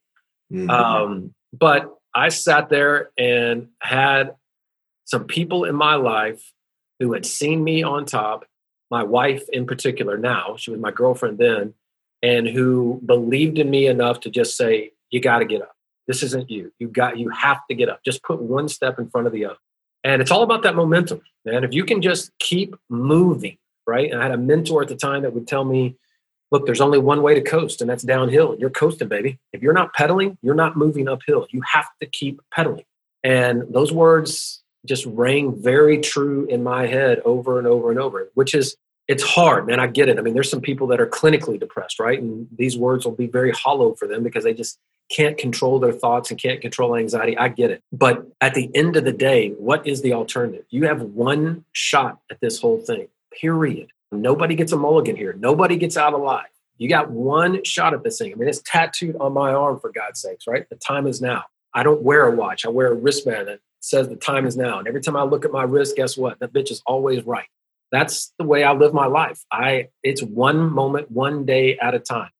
Mm-hmm. 0.51 0.69
Um, 0.69 1.33
but 1.51 1.93
I 2.15 2.29
sat 2.29 2.69
there 2.69 3.11
and 3.17 3.67
had 3.79 4.35
some 5.05 5.25
people 5.25 5.65
in 5.65 5.75
my 5.75 5.95
life 5.95 6.41
who 6.99 7.13
had 7.13 7.25
seen 7.25 7.63
me 7.63 7.83
on 7.83 8.05
top, 8.05 8.45
my 8.93 9.03
wife 9.03 9.43
in 9.49 9.65
particular 9.65 10.19
now, 10.19 10.55
she 10.55 10.69
was 10.69 10.79
my 10.79 10.91
girlfriend 10.91 11.39
then, 11.39 11.73
and 12.21 12.47
who 12.47 13.01
believed 13.03 13.57
in 13.57 13.67
me 13.67 13.87
enough 13.87 14.19
to 14.21 14.29
just 14.29 14.55
say, 14.55 14.91
You 15.09 15.19
got 15.19 15.39
to 15.39 15.45
get 15.45 15.63
up. 15.63 15.75
This 16.07 16.21
isn't 16.21 16.51
you. 16.51 16.71
You 16.77 16.89
got 16.89 17.17
you 17.17 17.29
have 17.29 17.61
to 17.69 17.75
get 17.75 17.89
up. 17.89 18.03
Just 18.05 18.21
put 18.23 18.39
one 18.39 18.67
step 18.69 18.99
in 18.99 19.09
front 19.09 19.25
of 19.25 19.33
the 19.33 19.45
other. 19.45 19.57
And 20.03 20.21
it's 20.21 20.29
all 20.29 20.43
about 20.43 20.61
that 20.63 20.75
momentum, 20.75 21.21
man. 21.43 21.63
If 21.63 21.73
you 21.73 21.85
can 21.85 22.01
just 22.01 22.31
keep 22.37 22.75
moving, 22.87 23.57
right? 23.87 24.11
And 24.11 24.21
I 24.21 24.23
had 24.23 24.31
a 24.33 24.37
mentor 24.37 24.83
at 24.83 24.89
the 24.89 24.95
time 24.95 25.23
that 25.23 25.33
would 25.33 25.47
tell 25.47 25.65
me, 25.65 25.95
look, 26.51 26.67
there's 26.67 26.81
only 26.81 26.99
one 26.99 27.23
way 27.23 27.33
to 27.33 27.41
coast, 27.41 27.81
and 27.81 27.89
that's 27.89 28.03
downhill. 28.03 28.55
You're 28.59 28.69
coasting, 28.69 29.07
baby. 29.07 29.39
If 29.53 29.63
you're 29.63 29.73
not 29.73 29.93
pedaling, 29.93 30.37
you're 30.43 30.61
not 30.63 30.77
moving 30.77 31.07
uphill. 31.07 31.47
You 31.49 31.61
have 31.71 31.87
to 31.99 32.05
keep 32.05 32.41
pedaling. 32.53 32.85
And 33.23 33.63
those 33.73 33.91
words 33.91 34.61
just 34.85 35.05
rang 35.05 35.61
very 35.61 35.99
true 35.99 36.45
in 36.45 36.63
my 36.63 36.85
head 36.85 37.21
over 37.23 37.57
and 37.57 37.67
over 37.67 37.89
and 37.89 37.99
over, 37.99 38.29
which 38.33 38.53
is 38.53 38.75
it's 39.07 39.23
hard, 39.23 39.67
man. 39.67 39.79
I 39.79 39.87
get 39.87 40.09
it. 40.09 40.17
I 40.17 40.21
mean, 40.21 40.33
there's 40.33 40.49
some 40.49 40.61
people 40.61 40.87
that 40.87 41.01
are 41.01 41.07
clinically 41.07 41.59
depressed, 41.59 41.99
right? 41.99 42.21
And 42.21 42.47
these 42.57 42.77
words 42.77 43.05
will 43.05 43.15
be 43.15 43.27
very 43.27 43.51
hollow 43.51 43.95
for 43.95 44.07
them 44.07 44.23
because 44.23 44.43
they 44.43 44.53
just 44.53 44.79
can't 45.11 45.37
control 45.37 45.79
their 45.79 45.91
thoughts 45.91 46.31
and 46.31 46.39
can't 46.41 46.61
control 46.61 46.95
anxiety. 46.95 47.37
I 47.37 47.49
get 47.49 47.69
it. 47.69 47.83
But 47.91 48.25
at 48.39 48.53
the 48.53 48.69
end 48.73 48.95
of 48.95 49.03
the 49.03 49.11
day, 49.11 49.49
what 49.51 49.85
is 49.85 50.01
the 50.01 50.13
alternative? 50.13 50.65
You 50.69 50.85
have 50.85 51.01
one 51.01 51.65
shot 51.73 52.19
at 52.31 52.39
this 52.41 52.59
whole 52.59 52.79
thing, 52.79 53.07
period. 53.39 53.89
Nobody 54.11 54.55
gets 54.55 54.71
a 54.71 54.77
mulligan 54.77 55.15
here. 55.15 55.33
Nobody 55.33 55.75
gets 55.75 55.97
out 55.97 56.13
alive. 56.13 56.47
You 56.77 56.89
got 56.89 57.11
one 57.11 57.63
shot 57.63 57.93
at 57.93 58.03
this 58.03 58.17
thing. 58.17 58.31
I 58.31 58.35
mean, 58.35 58.49
it's 58.49 58.61
tattooed 58.61 59.15
on 59.17 59.33
my 59.33 59.53
arm, 59.53 59.79
for 59.79 59.91
God's 59.91 60.21
sakes, 60.21 60.47
right? 60.47 60.67
The 60.69 60.75
time 60.75 61.07
is 61.07 61.21
now. 61.21 61.43
I 61.73 61.83
don't 61.83 62.01
wear 62.01 62.25
a 62.27 62.31
watch. 62.31 62.65
I 62.65 62.69
wear 62.69 62.91
a 62.91 62.95
wristband 62.95 63.47
that 63.47 63.59
says 63.79 64.07
the 64.07 64.15
time 64.15 64.45
is 64.45 64.55
now. 64.55 64.79
And 64.79 64.87
every 64.87 65.01
time 65.01 65.15
I 65.15 65.23
look 65.23 65.45
at 65.45 65.51
my 65.51 65.63
wrist, 65.63 65.95
guess 65.95 66.17
what? 66.17 66.39
That 66.39 66.53
bitch 66.53 66.71
is 66.71 66.81
always 66.85 67.25
right. 67.25 67.47
That's 67.93 68.33
the 68.39 68.43
way 68.43 68.63
I 68.63 68.73
live 68.73 68.91
my 68.91 69.05
life. 69.05 69.39
I 69.51 69.89
it's 70.01 70.23
one 70.23 70.71
moment, 70.71 71.11
one 71.11 71.45
day 71.45 71.77
at 71.77 71.93
a 71.93 71.99
time. 71.99 72.31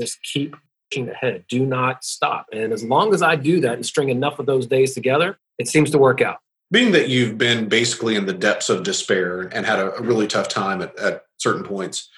Just 0.00 0.18
keep 0.22 0.56
pushing 0.90 1.10
ahead. 1.10 1.44
Do 1.48 1.66
not 1.66 2.02
stop. 2.02 2.46
And 2.50 2.72
as 2.72 2.82
long 2.82 3.12
as 3.12 3.20
I 3.20 3.36
do 3.36 3.60
that 3.60 3.74
and 3.74 3.84
string 3.84 4.08
enough 4.08 4.38
of 4.38 4.46
those 4.46 4.66
days 4.66 4.94
together, 4.94 5.38
it 5.58 5.68
seems 5.68 5.90
to 5.90 5.98
work 5.98 6.22
out. 6.22 6.38
Being 6.70 6.92
that 6.92 7.10
you've 7.10 7.36
been 7.36 7.68
basically 7.68 8.16
in 8.16 8.24
the 8.24 8.32
depths 8.32 8.70
of 8.70 8.84
despair 8.84 9.42
and 9.42 9.66
had 9.66 9.78
a, 9.78 9.92
really 10.00 10.26
tough 10.26 10.48
time 10.48 10.80
at, 10.80 10.98
at 10.98 11.24
certain 11.36 11.62
points, 11.62 12.08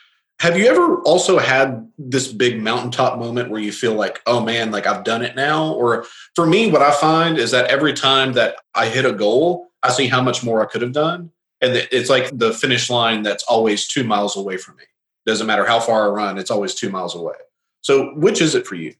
Have 0.40 0.56
you 0.56 0.66
ever 0.66 1.00
also 1.02 1.38
had 1.38 1.90
this 1.98 2.32
big 2.32 2.62
mountaintop 2.62 3.18
moment 3.18 3.50
where 3.50 3.60
you 3.60 3.72
feel 3.72 3.94
like, 3.94 4.20
oh 4.24 4.40
man, 4.40 4.70
like 4.70 4.86
I've 4.86 5.02
done 5.02 5.22
it 5.22 5.34
now? 5.34 5.72
Or 5.72 6.06
for 6.36 6.46
me, 6.46 6.70
what 6.70 6.80
I 6.80 6.92
find 6.92 7.38
is 7.38 7.50
that 7.50 7.66
every 7.66 7.92
time 7.92 8.34
that 8.34 8.54
I 8.72 8.88
hit 8.88 9.04
a 9.04 9.12
goal, 9.12 9.66
I 9.82 9.90
see 9.90 10.06
how 10.06 10.22
much 10.22 10.44
more 10.44 10.62
I 10.62 10.66
could 10.66 10.82
have 10.82 10.92
done. 10.92 11.32
And 11.60 11.74
it's 11.90 12.08
like 12.08 12.36
the 12.36 12.52
finish 12.52 12.88
line 12.88 13.22
that's 13.22 13.42
always 13.44 13.88
two 13.88 14.04
miles 14.04 14.36
away 14.36 14.56
from 14.56 14.76
me. 14.76 14.84
Doesn't 15.26 15.46
matter 15.46 15.66
how 15.66 15.80
far 15.80 16.06
I 16.06 16.08
run, 16.08 16.38
it's 16.38 16.50
always 16.50 16.74
two 16.74 16.90
miles 16.90 17.14
away. 17.14 17.34
So, 17.80 18.14
which 18.14 18.40
is 18.40 18.54
it 18.54 18.66
for 18.66 18.76
you? 18.76 18.94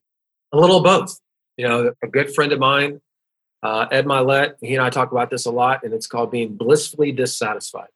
A 0.53 0.59
little 0.59 0.79
of 0.79 0.85
both. 0.85 1.19
You 1.57 1.69
know, 1.69 1.93
a 2.03 2.07
good 2.07 2.35
friend 2.35 2.53
of 2.53 2.59
mine, 2.59 3.01
uh, 3.63 3.87
Ed 3.91 4.07
Mylett, 4.07 4.55
he 4.61 4.75
and 4.75 4.83
I 4.83 4.91
talk 4.91 5.11
about 5.11 5.31
this 5.31 5.47
a 5.47 5.51
lot, 5.51 5.83
and 5.83 5.93
it's 5.93 6.07
called 6.07 6.31
being 6.31 6.57
blissfully 6.57 7.13
dissatisfied. 7.13 7.89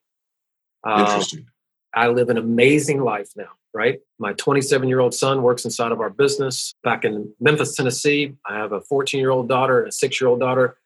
Um, 0.83 1.01
Interesting. 1.01 1.45
I 1.93 2.07
live 2.07 2.29
an 2.29 2.37
amazing 2.37 3.01
life 3.01 3.29
now, 3.35 3.49
right? 3.73 3.99
My 4.19 4.33
27 4.33 4.87
year 4.89 4.99
old 4.99 5.13
son 5.13 5.43
works 5.43 5.63
inside 5.63 5.91
of 5.91 6.01
our 6.01 6.09
business 6.09 6.73
back 6.83 7.05
in 7.05 7.33
Memphis, 7.39 7.75
Tennessee. 7.75 8.33
I 8.45 8.57
have 8.57 8.71
a 8.71 8.81
14 8.81 9.19
year 9.19 9.29
old 9.29 9.47
daughter 9.47 9.79
and 9.79 9.89
a 9.89 9.91
six 9.91 10.19
year 10.19 10.27
old 10.27 10.39
daughter. 10.39 10.77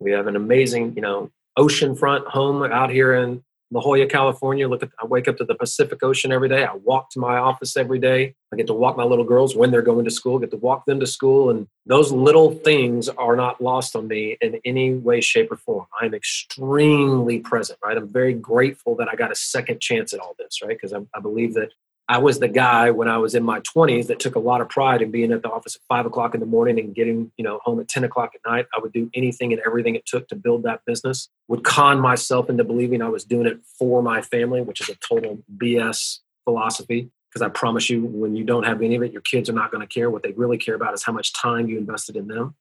We 0.00 0.10
have 0.12 0.26
an 0.26 0.36
amazing, 0.36 0.94
you 0.96 1.02
know, 1.02 1.30
oceanfront 1.58 2.26
home 2.26 2.62
out 2.62 2.90
here 2.90 3.14
in 3.14 3.42
La 3.72 3.80
Jolla, 3.80 4.06
California. 4.06 4.68
Look 4.68 4.82
at 4.82 4.90
I 5.02 5.06
wake 5.06 5.28
up 5.28 5.38
to 5.38 5.44
the 5.44 5.54
Pacific 5.54 6.02
Ocean 6.02 6.30
every 6.30 6.48
day. 6.48 6.64
I 6.64 6.74
walk 6.74 7.10
to 7.12 7.18
my 7.18 7.38
office 7.38 7.74
every 7.76 7.98
day. 7.98 8.34
I 8.52 8.56
get 8.56 8.66
to 8.66 8.74
walk 8.74 8.98
my 8.98 9.04
little 9.04 9.24
girls 9.24 9.56
when 9.56 9.70
they're 9.70 9.80
going 9.80 10.04
to 10.04 10.10
school, 10.10 10.38
get 10.38 10.50
to 10.50 10.58
walk 10.58 10.84
them 10.84 11.00
to 11.00 11.06
school. 11.06 11.48
And 11.48 11.66
those 11.86 12.12
little 12.12 12.50
things 12.50 13.08
are 13.08 13.34
not 13.34 13.62
lost 13.62 13.96
on 13.96 14.08
me 14.08 14.36
in 14.42 14.60
any 14.66 14.92
way, 14.92 15.22
shape, 15.22 15.50
or 15.50 15.56
form. 15.56 15.86
I'm 15.98 16.12
extremely 16.12 17.38
present, 17.38 17.78
right? 17.82 17.96
I'm 17.96 18.08
very 18.08 18.34
grateful 18.34 18.94
that 18.96 19.08
I 19.08 19.16
got 19.16 19.32
a 19.32 19.36
second 19.36 19.80
chance 19.80 20.12
at 20.12 20.20
all 20.20 20.34
this, 20.38 20.60
right? 20.62 20.76
Because 20.76 20.92
I, 20.92 20.98
I 21.14 21.20
believe 21.20 21.54
that 21.54 21.70
I 22.08 22.18
was 22.18 22.40
the 22.40 22.48
guy 22.48 22.90
when 22.90 23.08
I 23.08 23.18
was 23.18 23.34
in 23.34 23.44
my 23.44 23.60
20s 23.60 24.08
that 24.08 24.18
took 24.18 24.34
a 24.34 24.40
lot 24.40 24.60
of 24.60 24.68
pride 24.68 25.02
in 25.02 25.10
being 25.10 25.32
at 25.32 25.42
the 25.42 25.50
office 25.50 25.76
at 25.76 25.82
five 25.88 26.04
o'clock 26.04 26.34
in 26.34 26.40
the 26.40 26.46
morning 26.46 26.78
and 26.78 26.94
getting, 26.94 27.30
you 27.36 27.44
know, 27.44 27.60
home 27.62 27.80
at 27.80 27.88
10 27.88 28.04
o'clock 28.04 28.32
at 28.34 28.50
night. 28.50 28.66
I 28.74 28.80
would 28.80 28.92
do 28.92 29.08
anything 29.14 29.52
and 29.52 29.62
everything 29.64 29.94
it 29.94 30.04
took 30.04 30.28
to 30.28 30.36
build 30.36 30.64
that 30.64 30.84
business. 30.84 31.28
Would 31.48 31.64
con 31.64 32.00
myself 32.00 32.50
into 32.50 32.64
believing 32.64 33.02
I 33.02 33.08
was 33.08 33.24
doing 33.24 33.46
it 33.46 33.60
for 33.78 34.02
my 34.02 34.20
family, 34.20 34.62
which 34.62 34.80
is 34.80 34.88
a 34.88 34.96
total 34.96 35.42
BS 35.56 36.18
philosophy. 36.44 37.10
Because 37.30 37.42
I 37.42 37.48
promise 37.48 37.88
you, 37.88 38.04
when 38.04 38.36
you 38.36 38.44
don't 38.44 38.64
have 38.64 38.82
any 38.82 38.96
of 38.96 39.02
it, 39.02 39.12
your 39.12 39.22
kids 39.22 39.48
are 39.48 39.54
not 39.54 39.70
going 39.70 39.80
to 39.80 39.86
care. 39.86 40.10
What 40.10 40.22
they 40.22 40.32
really 40.32 40.58
care 40.58 40.74
about 40.74 40.92
is 40.92 41.02
how 41.02 41.12
much 41.12 41.32
time 41.32 41.66
you 41.68 41.78
invested 41.78 42.16
in 42.16 42.26
them. 42.28 42.56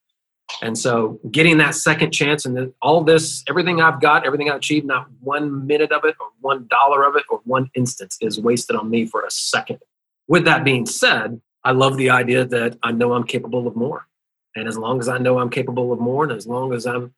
And 0.61 0.77
so 0.77 1.19
getting 1.31 1.57
that 1.57 1.75
second 1.75 2.11
chance 2.11 2.45
and 2.45 2.73
all 2.81 3.03
this, 3.03 3.43
everything 3.47 3.81
I've 3.81 4.01
got, 4.01 4.25
everything 4.25 4.49
I've 4.49 4.57
achieved, 4.57 4.85
not 4.85 5.07
one 5.21 5.65
minute 5.65 5.91
of 5.91 6.05
it 6.05 6.15
or 6.19 6.27
one 6.39 6.67
dollar 6.67 7.03
of 7.03 7.15
it 7.15 7.23
or 7.29 7.41
one 7.43 7.69
instance 7.73 8.17
is 8.21 8.39
wasted 8.39 8.75
on 8.75 8.89
me 8.89 9.05
for 9.05 9.23
a 9.23 9.31
second. 9.31 9.79
With 10.27 10.45
that 10.45 10.63
being 10.63 10.85
said, 10.85 11.41
I 11.63 11.71
love 11.71 11.97
the 11.97 12.09
idea 12.09 12.45
that 12.45 12.77
I 12.83 12.91
know 12.91 13.13
I'm 13.13 13.23
capable 13.23 13.67
of 13.67 13.75
more. 13.75 14.07
And 14.55 14.67
as 14.67 14.77
long 14.77 14.99
as 14.99 15.07
I 15.07 15.17
know 15.17 15.39
I'm 15.39 15.49
capable 15.49 15.93
of 15.93 15.99
more 15.99 16.23
and 16.23 16.33
as 16.33 16.47
long 16.47 16.73
as 16.73 16.85
I'm 16.85 17.13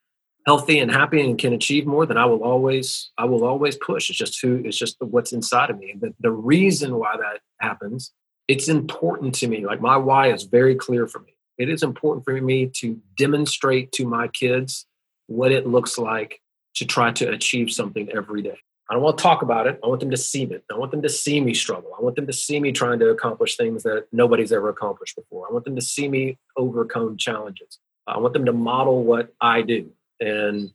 healthy 0.46 0.80
and 0.80 0.92
happy 0.92 1.22
and 1.22 1.38
can 1.40 1.54
achieve 1.54 1.86
more, 1.86 2.06
then 2.06 2.18
I 2.18 2.26
will 2.26 2.44
always, 2.44 3.12
I 3.18 3.26
will 3.26 3.46
always 3.46 3.78
push. 3.78 4.10
It's 4.10 4.20
just 4.20 4.42
who, 4.42 4.62
it's 4.66 4.78
just 4.78 4.98
what's 5.00 5.32
inside 5.32 5.70
of 5.70 5.80
me. 5.80 5.96
The, 6.00 6.14
the 6.20 6.32
reason 6.32 6.96
why 6.98 7.16
that 7.18 7.40
happens, 7.60 8.12
it's 8.48 8.68
important 8.68 9.36
to 9.36 9.48
me. 9.48 9.66
Like 9.66 9.82
my 9.82 9.98
why 9.98 10.32
is 10.32 10.44
very 10.44 10.76
clear 10.76 11.08
for 11.08 11.20
me 11.20 11.33
it 11.58 11.70
is 11.70 11.84
important 11.84 12.26
for 12.26 12.40
me 12.40 12.68
to 12.68 13.00
demonstrate 13.18 13.92
to 13.94 14.06
my 14.06 14.28
kids 14.28 14.86
what 15.28 15.52
it 15.52 15.68
looks 15.68 15.98
like 15.98 16.42
to 16.76 16.86
try 16.86 17.12
to 17.12 17.30
achieve 17.30 17.72
something 17.72 18.10
every 18.12 18.42
day. 18.42 18.58
I 18.90 18.96
don't 18.96 19.04
want 19.04 19.18
to 19.18 19.22
talk 19.22 19.42
about 19.42 19.68
it. 19.68 19.80
I 19.84 19.88
want 19.88 20.02
them 20.02 20.12
to 20.12 20.18
see 20.18 20.44
it. 20.44 20.64
I 20.72 20.78
want 20.78 20.92
them 20.92 21.02
to 21.04 21.10
see 21.10 21.40
me 21.40 21.54
struggle. 21.54 21.92
I 21.98 22.02
want 22.02 22.16
them 22.16 22.28
to 22.28 22.34
see 22.34 22.60
me 22.60 22.72
trying 22.72 23.00
to 23.00 23.10
accomplish 23.10 23.56
things 23.56 23.84
that 23.84 24.08
nobody's 24.12 24.52
ever 24.52 24.70
accomplished 24.70 25.16
before. 25.16 25.48
I 25.50 25.54
want 25.54 25.66
them 25.66 25.76
to 25.76 25.82
see 25.82 26.10
me 26.10 26.38
overcome 26.58 27.18
challenges. 27.18 27.80
I 28.06 28.18
want 28.18 28.34
them 28.34 28.46
to 28.46 28.54
model 28.54 29.04
what 29.04 29.34
I 29.40 29.62
do. 29.62 29.92
And 30.20 30.72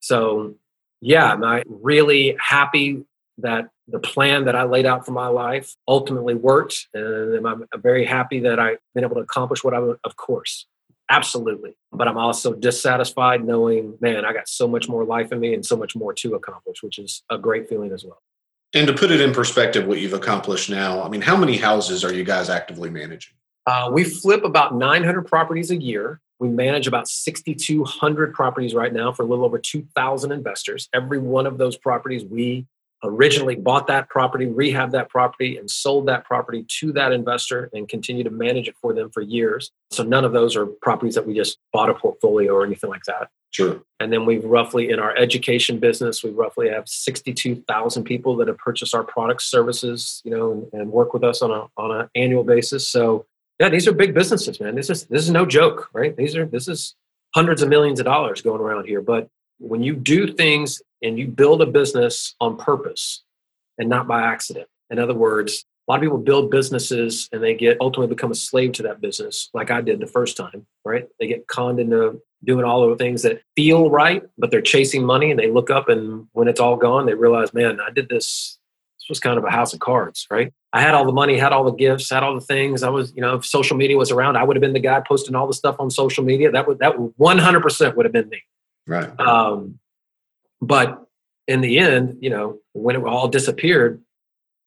so, 0.00 0.54
yeah, 1.00 1.32
I'm 1.32 1.42
uh, 1.42 1.60
really 1.66 2.36
happy 2.40 3.04
that 3.42 3.68
the 3.88 3.98
plan 3.98 4.44
that 4.46 4.56
I 4.56 4.64
laid 4.64 4.86
out 4.86 5.04
for 5.04 5.12
my 5.12 5.28
life 5.28 5.74
ultimately 5.86 6.34
worked. 6.34 6.88
And 6.94 7.46
I'm 7.46 7.64
very 7.76 8.04
happy 8.04 8.40
that 8.40 8.58
I've 8.58 8.78
been 8.94 9.04
able 9.04 9.16
to 9.16 9.22
accomplish 9.22 9.62
what 9.62 9.74
I 9.74 9.78
would, 9.80 9.98
of 10.04 10.16
course, 10.16 10.66
absolutely. 11.10 11.76
But 11.92 12.08
I'm 12.08 12.18
also 12.18 12.54
dissatisfied 12.54 13.44
knowing, 13.44 13.98
man, 14.00 14.24
I 14.24 14.32
got 14.32 14.48
so 14.48 14.66
much 14.66 14.88
more 14.88 15.04
life 15.04 15.30
in 15.32 15.40
me 15.40 15.54
and 15.54 15.64
so 15.64 15.76
much 15.76 15.94
more 15.94 16.12
to 16.14 16.34
accomplish, 16.34 16.82
which 16.82 16.98
is 16.98 17.22
a 17.30 17.38
great 17.38 17.68
feeling 17.68 17.92
as 17.92 18.04
well. 18.04 18.22
And 18.74 18.86
to 18.86 18.94
put 18.94 19.10
it 19.10 19.20
in 19.20 19.34
perspective, 19.34 19.86
what 19.86 20.00
you've 20.00 20.14
accomplished 20.14 20.70
now, 20.70 21.02
I 21.02 21.08
mean, 21.08 21.20
how 21.20 21.36
many 21.36 21.58
houses 21.58 22.04
are 22.04 22.14
you 22.14 22.24
guys 22.24 22.48
actively 22.48 22.88
managing? 22.88 23.34
Uh, 23.66 23.90
we 23.92 24.02
flip 24.02 24.44
about 24.44 24.74
900 24.74 25.26
properties 25.26 25.70
a 25.70 25.76
year. 25.76 26.20
We 26.38 26.48
manage 26.48 26.86
about 26.86 27.06
6,200 27.06 28.34
properties 28.34 28.74
right 28.74 28.92
now 28.92 29.12
for 29.12 29.22
a 29.22 29.26
little 29.26 29.44
over 29.44 29.58
2,000 29.58 30.32
investors. 30.32 30.88
Every 30.92 31.18
one 31.18 31.46
of 31.46 31.58
those 31.58 31.76
properties 31.76 32.24
we 32.24 32.66
originally 33.02 33.56
bought 33.56 33.86
that 33.88 34.08
property, 34.08 34.46
rehab 34.46 34.92
that 34.92 35.08
property, 35.08 35.56
and 35.56 35.70
sold 35.70 36.06
that 36.06 36.24
property 36.24 36.64
to 36.80 36.92
that 36.92 37.12
investor 37.12 37.68
and 37.72 37.88
continue 37.88 38.24
to 38.24 38.30
manage 38.30 38.68
it 38.68 38.76
for 38.80 38.92
them 38.92 39.10
for 39.10 39.20
years. 39.20 39.70
So 39.90 40.02
none 40.02 40.24
of 40.24 40.32
those 40.32 40.56
are 40.56 40.66
properties 40.66 41.14
that 41.14 41.26
we 41.26 41.34
just 41.34 41.58
bought 41.72 41.90
a 41.90 41.94
portfolio 41.94 42.52
or 42.52 42.64
anything 42.64 42.90
like 42.90 43.04
that. 43.04 43.28
Sure. 43.50 43.82
And 44.00 44.10
then 44.10 44.24
we've 44.24 44.44
roughly 44.44 44.90
in 44.90 44.98
our 44.98 45.14
education 45.16 45.78
business, 45.78 46.24
we 46.24 46.30
roughly 46.30 46.70
have 46.70 46.88
62,000 46.88 48.04
people 48.04 48.36
that 48.36 48.48
have 48.48 48.56
purchased 48.56 48.94
our 48.94 49.04
products, 49.04 49.44
services, 49.44 50.22
you 50.24 50.30
know, 50.30 50.52
and, 50.52 50.68
and 50.72 50.90
work 50.90 51.12
with 51.12 51.22
us 51.22 51.42
on 51.42 51.50
a 51.50 51.66
on 51.76 51.90
an 51.90 52.08
annual 52.14 52.44
basis. 52.44 52.88
So 52.88 53.26
yeah, 53.60 53.68
these 53.68 53.86
are 53.86 53.92
big 53.92 54.14
businesses, 54.14 54.58
man. 54.58 54.74
This 54.74 54.88
is 54.88 55.04
this 55.04 55.22
is 55.22 55.30
no 55.30 55.44
joke, 55.44 55.90
right? 55.92 56.16
These 56.16 56.34
are 56.34 56.46
this 56.46 56.66
is 56.66 56.94
hundreds 57.34 57.62
of 57.62 57.68
millions 57.68 58.00
of 58.00 58.06
dollars 58.06 58.40
going 58.40 58.60
around 58.60 58.86
here. 58.86 59.02
But 59.02 59.28
when 59.58 59.82
you 59.82 59.94
do 59.96 60.32
things 60.32 60.80
and 61.02 61.18
you 61.18 61.26
build 61.26 61.62
a 61.62 61.66
business 61.66 62.34
on 62.40 62.56
purpose 62.56 63.22
and 63.78 63.88
not 63.88 64.06
by 64.06 64.22
accident. 64.22 64.68
In 64.90 64.98
other 64.98 65.14
words, 65.14 65.64
a 65.86 65.90
lot 65.90 65.96
of 65.96 66.02
people 66.02 66.18
build 66.18 66.50
businesses 66.50 67.28
and 67.32 67.42
they 67.42 67.54
get 67.54 67.78
ultimately 67.80 68.14
become 68.14 68.30
a 68.30 68.36
slave 68.36 68.72
to 68.72 68.82
that 68.84 69.00
business, 69.00 69.50
like 69.52 69.70
I 69.70 69.80
did 69.80 70.00
the 70.00 70.06
first 70.06 70.36
time, 70.36 70.66
right? 70.84 71.08
They 71.18 71.26
get 71.26 71.48
conned 71.48 71.80
into 71.80 72.22
doing 72.44 72.64
all 72.64 72.84
of 72.84 72.90
the 72.90 73.02
things 73.02 73.22
that 73.22 73.40
feel 73.56 73.90
right, 73.90 74.22
but 74.38 74.50
they're 74.50 74.60
chasing 74.60 75.04
money 75.04 75.30
and 75.30 75.38
they 75.38 75.50
look 75.50 75.70
up 75.70 75.88
and 75.88 76.28
when 76.32 76.46
it's 76.48 76.60
all 76.60 76.76
gone, 76.76 77.06
they 77.06 77.14
realize, 77.14 77.52
man, 77.52 77.80
I 77.80 77.90
did 77.90 78.08
this. 78.08 78.58
This 79.00 79.08
was 79.08 79.20
kind 79.20 79.36
of 79.36 79.44
a 79.44 79.50
house 79.50 79.72
of 79.72 79.80
cards, 79.80 80.28
right? 80.30 80.52
I 80.72 80.80
had 80.80 80.94
all 80.94 81.04
the 81.04 81.12
money, 81.12 81.36
had 81.36 81.52
all 81.52 81.64
the 81.64 81.72
gifts, 81.72 82.10
had 82.10 82.22
all 82.22 82.36
the 82.36 82.40
things. 82.40 82.84
I 82.84 82.88
was, 82.88 83.12
you 83.16 83.20
know, 83.20 83.34
if 83.34 83.44
social 83.44 83.76
media 83.76 83.96
was 83.96 84.12
around, 84.12 84.36
I 84.36 84.44
would 84.44 84.54
have 84.54 84.60
been 84.60 84.72
the 84.72 84.80
guy 84.80 85.00
posting 85.00 85.34
all 85.34 85.48
the 85.48 85.54
stuff 85.54 85.76
on 85.80 85.90
social 85.90 86.22
media. 86.22 86.52
That 86.52 86.68
would 86.68 86.78
that 86.78 86.94
100% 86.96 87.96
would 87.96 88.06
have 88.06 88.12
been 88.12 88.28
me. 88.28 88.42
Right. 88.86 89.18
Um, 89.18 89.80
but 90.62 91.04
in 91.48 91.60
the 91.60 91.78
end, 91.78 92.16
you 92.20 92.30
know, 92.30 92.60
when 92.72 92.96
it 92.96 93.02
all 93.02 93.28
disappeared, 93.28 94.00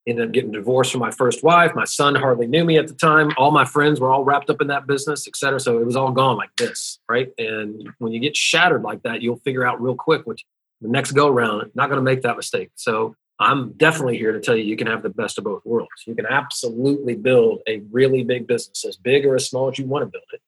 ended 0.08 0.28
up 0.28 0.34
getting 0.34 0.52
divorced 0.52 0.92
from 0.92 1.02
my 1.02 1.10
first 1.10 1.44
wife. 1.44 1.72
My 1.74 1.86
son 1.86 2.14
hardly 2.14 2.46
knew 2.46 2.64
me 2.64 2.78
at 2.78 2.88
the 2.88 2.94
time. 2.94 3.32
All 3.38 3.50
my 3.50 3.66
friends 3.66 4.00
were 4.00 4.12
all 4.12 4.24
wrapped 4.24 4.50
up 4.52 4.62
in 4.62 4.68
that 4.68 4.86
business, 4.86 5.28
et 5.28 5.36
cetera. 5.36 5.60
So 5.60 5.80
it 5.80 5.86
was 5.86 5.96
all 5.96 6.12
gone 6.12 6.38
like 6.38 6.56
this, 6.58 7.00
right? 7.10 7.30
And 7.40 7.90
when 7.98 8.12
you 8.12 8.20
get 8.20 8.38
shattered 8.38 8.84
like 8.84 9.02
that, 9.02 9.24
you'll 9.24 9.38
figure 9.38 9.66
out 9.66 9.82
real 9.82 9.96
quick 9.96 10.28
which 10.28 10.46
the 10.82 10.90
next 10.90 11.14
go 11.14 11.30
round, 11.30 11.72
not 11.74 11.88
going 11.88 11.98
to 11.98 12.04
make 12.04 12.22
that 12.22 12.36
mistake. 12.36 12.70
So 12.76 13.16
I'm 13.40 13.72
definitely 13.74 14.18
here 14.18 14.34
to 14.34 14.40
tell 14.40 14.56
you 14.56 14.64
you 14.64 14.78
can 14.78 14.88
have 14.88 15.02
the 15.02 15.10
best 15.10 15.38
of 15.38 15.46
both 15.46 15.66
worlds. 15.66 15.90
You 16.06 16.14
can 16.14 16.28
absolutely 16.28 17.16
build 17.16 17.62
a 17.68 17.82
really 17.92 18.24
big 18.24 18.48
business, 18.48 18.86
as 18.86 18.98
big 18.98 19.26
or 19.26 19.36
as 19.36 19.50
small 19.50 19.72
as 19.72 19.80
you 19.80 19.86
want 19.86 20.04
to 20.04 20.12
build 20.12 20.26
it. 20.34 20.42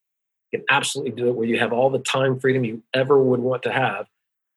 You 0.51 0.59
can 0.59 0.65
absolutely 0.69 1.13
do 1.13 1.29
it 1.29 1.35
where 1.35 1.47
you 1.47 1.57
have 1.59 1.73
all 1.73 1.89
the 1.89 1.99
time 1.99 2.39
freedom 2.39 2.63
you 2.63 2.83
ever 2.93 3.21
would 3.21 3.39
want 3.39 3.63
to 3.63 3.71
have 3.71 4.05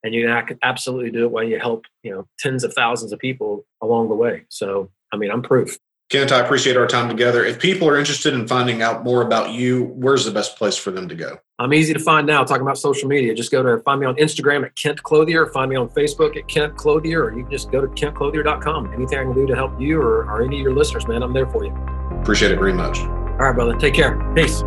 and 0.02 0.14
you 0.14 0.26
can 0.46 0.58
absolutely 0.62 1.10
do 1.10 1.24
it 1.24 1.30
while 1.30 1.44
you 1.44 1.58
help 1.58 1.84
you 2.02 2.10
know 2.10 2.26
tens 2.38 2.64
of 2.64 2.72
thousands 2.74 3.12
of 3.12 3.18
people 3.18 3.64
along 3.82 4.08
the 4.08 4.14
way. 4.14 4.44
So 4.48 4.90
i 5.12 5.16
mean 5.16 5.30
i'm 5.30 5.42
proof. 5.42 5.78
Kent 6.10 6.32
i 6.32 6.40
appreciate 6.40 6.76
our 6.76 6.86
time 6.86 7.08
together. 7.08 7.44
If 7.44 7.58
people 7.58 7.88
are 7.88 7.98
interested 7.98 8.34
in 8.34 8.46
finding 8.46 8.82
out 8.82 9.04
more 9.04 9.22
about 9.22 9.52
you 9.52 9.84
where's 9.96 10.24
the 10.24 10.30
best 10.30 10.56
place 10.56 10.76
for 10.76 10.90
them 10.90 11.08
to 11.08 11.14
go? 11.14 11.38
I'm 11.58 11.74
easy 11.74 11.92
to 11.92 12.00
find 12.00 12.26
now 12.26 12.42
talking 12.42 12.62
about 12.62 12.78
social 12.78 13.08
media. 13.08 13.34
Just 13.34 13.50
go 13.50 13.62
to 13.62 13.82
find 13.82 14.00
me 14.00 14.06
on 14.06 14.16
instagram 14.16 14.64
at 14.64 14.74
kent 14.76 15.02
clothier 15.02 15.52
find 15.52 15.70
me 15.70 15.76
on 15.76 15.88
facebook 15.90 16.36
at 16.36 16.48
kent 16.48 16.76
clothier 16.76 17.24
or 17.24 17.36
you 17.36 17.42
can 17.42 17.52
just 17.52 17.70
go 17.70 17.80
to 17.80 17.88
kentclothier.com 17.88 18.92
anything 18.92 19.18
i 19.18 19.22
can 19.22 19.34
do 19.34 19.46
to 19.46 19.54
help 19.54 19.78
you 19.80 20.00
or, 20.00 20.24
or 20.24 20.42
any 20.42 20.56
of 20.56 20.62
your 20.62 20.74
listeners 20.74 21.06
man 21.06 21.22
i'm 21.22 21.32
there 21.32 21.46
for 21.46 21.64
you. 21.64 21.74
Appreciate 22.20 22.52
it 22.52 22.58
very 22.58 22.72
much. 22.72 23.00
All 23.00 23.46
right 23.46 23.54
brother. 23.54 23.76
Take 23.76 23.94
care. 23.94 24.18
Peace 24.34 24.62